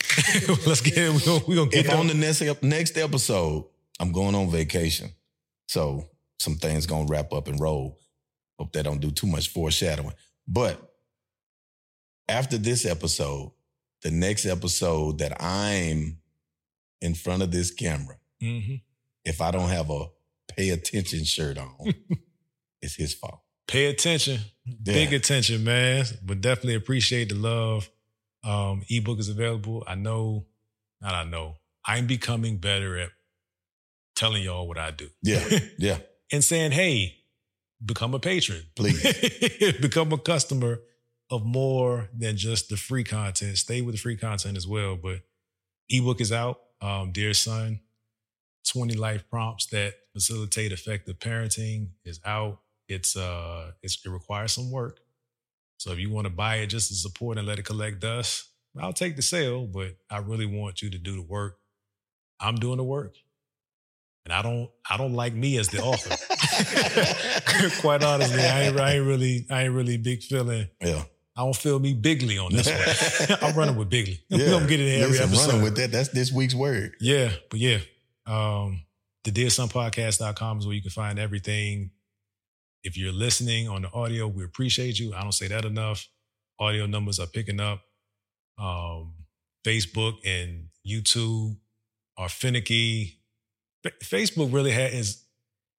[0.66, 1.12] let's get it.
[1.12, 3.66] We gonna, we gonna get If on the next next episode,
[4.00, 5.10] I'm going on vacation,
[5.68, 7.98] so some things gonna wrap up and roll.
[8.58, 10.14] Hope that don't do too much foreshadowing.
[10.46, 10.80] But
[12.28, 13.52] after this episode,
[14.02, 16.18] the next episode that I'm
[17.00, 18.80] in front of this camera, Mhm.
[19.24, 20.06] if I don't have a
[20.48, 21.94] pay attention shirt on,
[22.84, 23.40] it's his fault.
[23.66, 24.40] Pay attention,
[24.82, 26.04] big attention, man.
[26.22, 27.88] But definitely appreciate the love.
[28.44, 29.82] Um, ebook is available.
[29.86, 30.46] I know,
[31.00, 31.56] not I know.
[31.86, 33.10] I'm becoming better at
[34.14, 35.08] telling y'all what I do.
[35.22, 35.46] Yeah,
[35.78, 35.98] yeah.
[36.30, 37.16] and saying, hey,
[37.84, 38.62] become a patron.
[38.76, 39.02] Please.
[39.80, 40.80] become a customer
[41.30, 43.58] of more than just the free content.
[43.58, 44.96] Stay with the free content as well.
[44.96, 45.20] But
[45.88, 46.60] ebook is out.
[46.80, 47.80] Um, Dear Son,
[48.68, 52.60] 20 life prompts that facilitate effective parenting is out.
[52.88, 55.00] It's uh it's, it requires some work.
[55.78, 58.48] So if you want to buy it just to support and let it collect dust,
[58.80, 61.58] I'll take the sale, but I really want you to do the work.
[62.40, 63.16] I'm doing the work.
[64.24, 66.16] And I don't I don't like me as the author.
[67.80, 70.68] Quite honestly, I ain't, I ain't really I ain't really big feeling.
[70.80, 71.02] Yeah.
[71.36, 72.68] I don't feel me bigly on this
[73.28, 73.38] one.
[73.42, 74.20] I'm running with bigly.
[74.28, 74.38] Yeah.
[74.38, 75.46] We're gonna get it in every Listen, episode.
[75.48, 75.92] running with that.
[75.92, 76.94] That's this week's word.
[77.00, 77.78] Yeah, but yeah.
[78.26, 78.82] Um,
[79.24, 81.90] the dearsonpodcast.com is where you can find everything.
[82.84, 85.14] If you're listening on the audio, we appreciate you.
[85.14, 86.06] I don't say that enough.
[86.60, 87.80] Audio numbers are picking up.
[88.58, 89.14] Um,
[89.66, 91.56] Facebook and YouTube
[92.18, 93.20] are finicky.
[93.82, 95.24] Fa- Facebook really has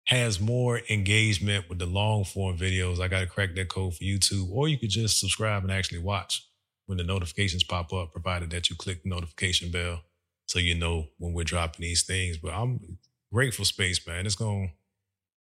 [0.08, 3.00] has more engagement with the long form videos.
[3.00, 6.00] I got to crack that code for YouTube, or you could just subscribe and actually
[6.00, 6.48] watch
[6.88, 10.02] when the notifications pop up, provided that you click the notification bell
[10.48, 12.38] so you know when we're dropping these things.
[12.38, 12.98] But I'm
[13.34, 14.26] grateful space, man.
[14.26, 14.74] It's going.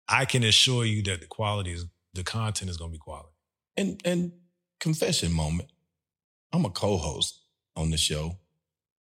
[0.09, 3.31] I can assure you that the quality is the content is going to be quality.
[3.77, 4.33] And and
[4.81, 5.71] confession moment.
[6.53, 7.41] I'm a co-host
[7.77, 8.39] on the show,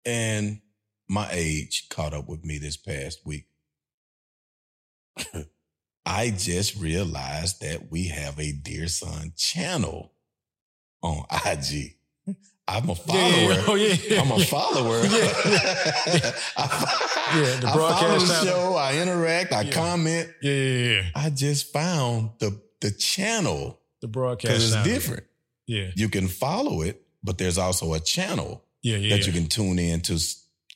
[0.04, 0.60] and
[1.08, 3.46] my age caught up with me this past week.
[6.06, 10.14] I just realized that we have a Dear Son channel
[11.02, 11.97] on IG.
[12.68, 13.20] I'm a follower.
[13.22, 13.64] Yeah, yeah.
[13.66, 14.20] Oh, yeah.
[14.20, 15.02] I'm a follower.
[15.02, 15.08] Yeah.
[16.56, 18.74] I, Yeah, the I broadcast follow the show.
[18.76, 19.52] I interact.
[19.52, 20.28] I comment.
[20.42, 21.02] Yeah, yeah, yeah.
[21.14, 25.24] I just found the the channel The broadcast because it's different.
[25.66, 29.16] Yeah, You can follow it, but there's also a channel yeah, yeah.
[29.16, 30.18] that you can tune in to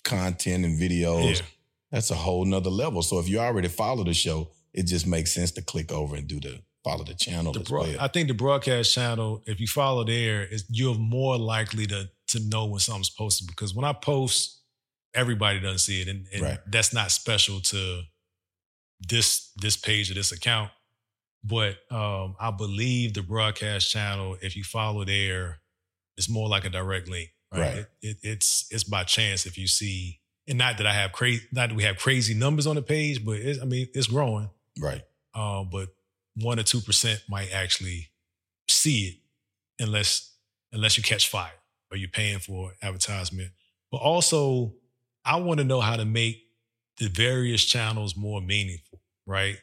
[0.05, 1.37] content and videos.
[1.37, 1.47] Yeah.
[1.91, 3.03] That's a whole nother level.
[3.03, 6.27] So if you already follow the show, it just makes sense to click over and
[6.27, 7.97] do the follow the channel The broad- well.
[8.01, 12.41] I think the broadcast channel, if you follow there, is you're more likely to to
[12.49, 14.61] know when something's posted because when I post,
[15.15, 16.59] everybody doesn't see it, and, and Right.
[16.67, 18.03] that's not special to
[19.01, 20.71] this this page or this account.
[21.45, 25.59] But um, I believe the broadcast channel, if you follow there,
[26.17, 27.31] it's more like a direct link.
[27.53, 27.61] Right.
[27.61, 27.77] Right.
[27.79, 31.45] It, it, it's it's by chance if you see, and not that I have crazy,
[31.53, 34.49] not that we have crazy numbers on the page, but I mean it's growing
[34.81, 35.03] right.
[35.35, 35.89] uh, but
[36.37, 38.09] one or two percent might actually
[38.69, 40.35] see it unless
[40.73, 41.51] unless you catch fire
[41.91, 43.51] or you're paying for advertisement.
[43.91, 44.75] But also,
[45.25, 46.43] I want to know how to make
[46.99, 49.01] the various channels more meaningful.
[49.27, 49.59] Right?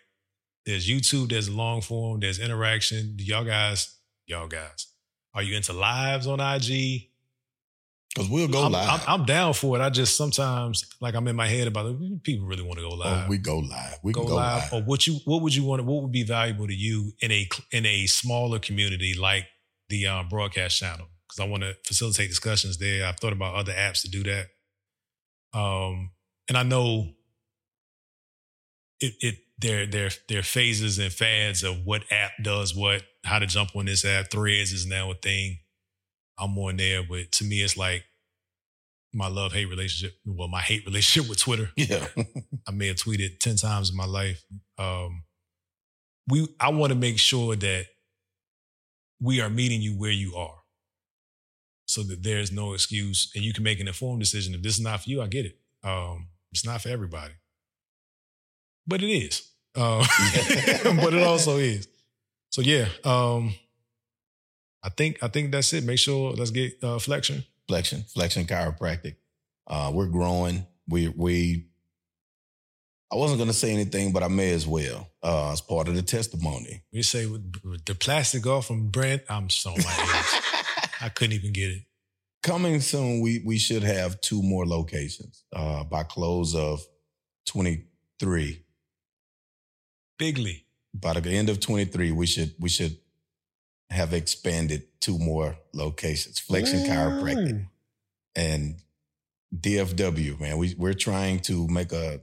[0.65, 3.15] There's YouTube, there's long form, there's interaction.
[3.17, 3.95] Y'all guys,
[4.28, 4.88] y'all guys,
[5.34, 7.09] are you into lives on IG?
[8.14, 8.89] Because we'll go I'm, live.
[9.07, 9.82] I'm, I'm down for it.
[9.82, 12.24] I just sometimes like I'm in my head about it.
[12.24, 13.99] People really want to go live oh, we go live.
[14.01, 14.74] We go, can go live, live.
[14.74, 15.86] or what you what would you want?
[15.86, 19.45] What would be valuable to you in a in a smaller community like
[19.89, 21.07] the um, broadcast channel?
[21.28, 23.05] Because I want to facilitate discussions there.
[23.05, 24.47] I've thought about other apps to do that.
[25.53, 26.12] Um,
[26.47, 27.10] and I know
[28.99, 33.39] it it there there there are phases and fads of what app does what, how
[33.39, 34.32] to jump on this app.
[34.32, 35.60] Threads is now a thing.
[36.39, 38.03] I'm on there, but to me, it's like
[39.13, 40.17] my love hate relationship.
[40.25, 41.69] Well, my hate relationship with Twitter.
[41.75, 42.07] Yeah.
[42.67, 44.43] I may have tweeted 10 times in my life.
[44.77, 45.23] Um,
[46.27, 47.85] we I want to make sure that
[49.19, 50.55] we are meeting you where you are.
[51.87, 54.53] So that there's no excuse and you can make an informed decision.
[54.53, 55.57] If this is not for you, I get it.
[55.83, 57.33] Um, it's not for everybody.
[58.87, 59.45] But it is.
[59.75, 60.03] Uh,
[60.83, 61.87] but it also is.
[62.49, 62.87] So yeah.
[63.05, 63.53] Um,
[64.84, 65.84] I think I think that's it.
[65.84, 67.43] Make sure let's get uh, flexion.
[67.67, 69.17] Flexion, Flexion Chiropractic.
[69.67, 70.65] Uh, we're growing.
[70.88, 71.67] We we.
[73.11, 75.07] I wasn't going to say anything, but I may as well.
[75.21, 76.84] Uh, as part of the testimony.
[76.93, 79.23] We say with with the plastic off from Brent.
[79.30, 79.73] I'm so.
[81.01, 81.84] I couldn't even get it.
[82.41, 86.82] Coming soon, we we should have two more locations uh, by close of
[87.45, 87.86] twenty
[88.19, 88.63] three.
[90.17, 90.65] Bigly.
[90.93, 92.97] By the end of twenty three, we should we should
[93.89, 96.39] have expanded two more locations.
[96.39, 97.67] Flexion Chiropractic
[98.35, 98.75] and
[99.55, 100.39] DFW.
[100.39, 102.21] Man, we we're trying to make a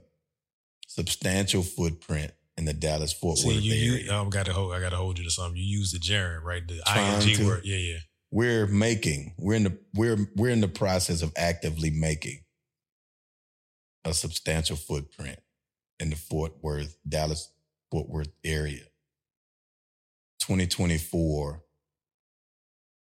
[0.87, 4.05] substantial footprint in the Dallas Fort Worth you, area.
[4.05, 4.73] you um, got to hold.
[4.73, 5.57] I got to hold you to something.
[5.57, 6.65] You use the gerund, right?
[6.67, 7.45] The Trying ing to.
[7.45, 7.61] word.
[7.65, 7.97] Yeah, yeah.
[8.31, 12.39] we're making we're in the we're we're in the process of actively making
[14.05, 15.39] a substantial footprint
[15.99, 17.51] in the Fort Worth Dallas
[17.91, 18.83] Fort Worth area
[20.47, 21.61] 2024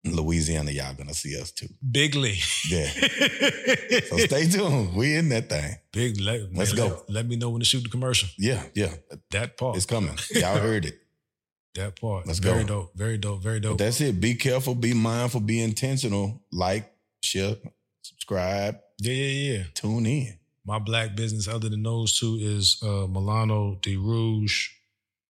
[0.04, 2.36] in Louisiana y'all gonna see us too Bigly.
[2.70, 2.88] yeah
[4.10, 6.20] so stay tuned we in that thing Big.
[6.20, 7.04] Let, Let's go.
[7.08, 8.30] Let, me know when to shoot the commercial.
[8.38, 8.93] yeah yeah
[9.32, 9.78] That part.
[9.78, 10.96] it's coming y'all heard it
[11.76, 12.26] that part.
[12.26, 12.68] Let's very go.
[12.68, 12.91] dope.
[12.96, 13.41] Very dope.
[13.43, 13.78] Very but dope.
[13.80, 16.91] that's it be careful be mindful be intentional like
[17.22, 17.56] share
[18.02, 19.64] subscribe yeah, yeah, yeah.
[19.74, 24.70] tune in My black business, other than those two, is uh, Milano de Rouge.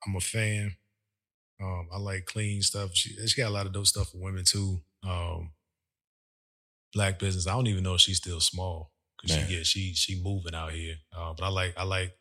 [0.06, 0.76] I'm a fan.
[1.62, 2.92] Um, I like clean stuff.
[2.94, 4.82] She, she got a lot of dope stuff for women too.
[5.08, 5.52] Um,
[6.94, 7.48] black business.
[7.48, 8.92] I don't even know if she's still small
[9.22, 10.96] because she get she she moving out here.
[11.16, 12.12] Uh, but I like I like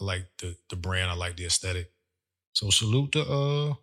[0.00, 1.10] I like the the brand.
[1.10, 1.90] I like the aesthetic.
[2.52, 3.74] So salute to uh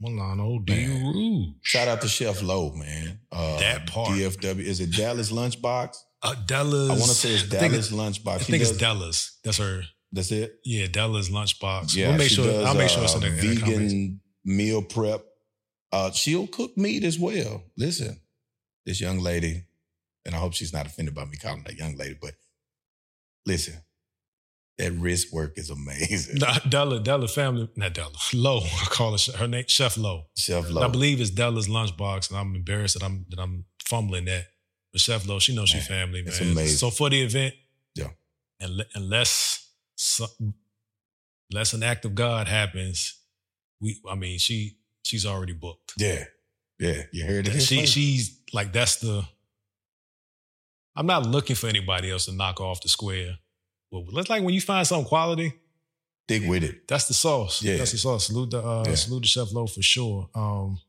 [0.00, 1.04] Milano Man.
[1.14, 1.54] Rouge.
[1.62, 3.18] Shout out to Chef Lowe, man.
[3.32, 4.10] Uh, That part.
[4.10, 4.58] DFW.
[4.60, 5.96] Is it Dallas Lunchbox?
[6.22, 6.90] Uh, Della's.
[6.90, 8.34] I want to say it's Dallas it's- Lunchbox.
[8.34, 9.38] I think it's does- Della's.
[9.44, 9.82] That's her.
[10.12, 10.60] That's it.
[10.64, 11.94] Yeah, Della's lunchbox.
[11.94, 12.46] Yeah, we'll make sure.
[12.46, 15.22] does, I'll make sure it's in uh, the, in the vegan meal prep.
[15.92, 17.62] Uh, she'll cook meat as well.
[17.76, 18.18] Listen,
[18.86, 19.64] this young lady,
[20.24, 22.32] and I hope she's not offended by me calling that young lady, but
[23.44, 23.74] listen,
[24.78, 26.38] that wrist work is amazing.
[26.68, 28.58] Della, Della family, not Della, Low.
[28.60, 30.26] I call her her name, Chef Low.
[30.36, 30.82] Chef Low.
[30.82, 34.46] I believe it's Della's lunchbox, and I'm embarrassed that I'm that I'm fumbling that.
[34.92, 36.28] But Chef Low, she knows she's Man, family, man.
[36.28, 36.76] it's amazing.
[36.78, 37.54] So for the event,
[37.94, 38.10] Yeah.
[38.60, 39.70] and unless
[41.50, 43.14] unless an act of God happens,
[43.80, 45.94] we, I mean, she she's already booked.
[45.98, 46.24] yeah,
[46.78, 47.02] yeah.
[47.12, 47.60] You heard it.
[47.60, 49.24] She she's like that's the.
[50.94, 53.36] I'm not looking for anybody else to knock off the square.
[53.92, 55.52] But let's like when you find something quality,
[56.28, 56.88] Stick with it.
[56.88, 57.62] that's the sauce.
[57.62, 57.76] Yeah.
[57.76, 58.26] That's the sauce.
[58.26, 58.94] Salute the uh, Yeah.
[58.94, 60.28] salute the chef low for sure.
[60.34, 60.80] Um,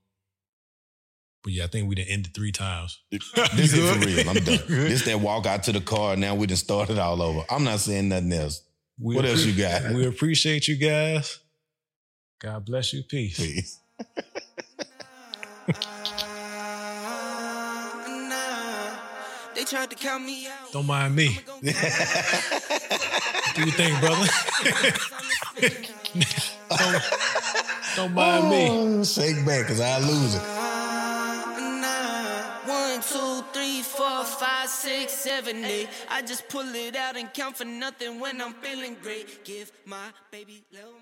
[1.43, 2.99] but yeah, I think we done ended three times.
[3.11, 4.29] This is for real.
[4.29, 4.59] I'm done.
[4.67, 6.15] This that walk out to the car.
[6.15, 7.43] Now we done started all over.
[7.49, 8.63] I'm not saying nothing else.
[8.99, 9.93] We What else you got?
[9.93, 11.39] We appreciate you guys.
[12.39, 13.03] God bless you.
[13.03, 13.37] Peace.
[13.37, 13.79] Please.
[18.07, 18.91] Nah.
[19.55, 20.71] They tried to count me out.
[20.71, 21.39] Don't mind me.
[21.63, 21.67] Do
[23.65, 24.27] you think, brother?
[26.77, 27.03] don't,
[27.95, 28.67] don't mind me.
[28.69, 30.43] Oh, shake back, cause I lose it.
[32.69, 35.89] One, two, three, four, five, six, seven, eight.
[36.07, 39.43] I just pull it out and count for nothing when I'm feeling great.
[39.43, 40.99] Give my baby little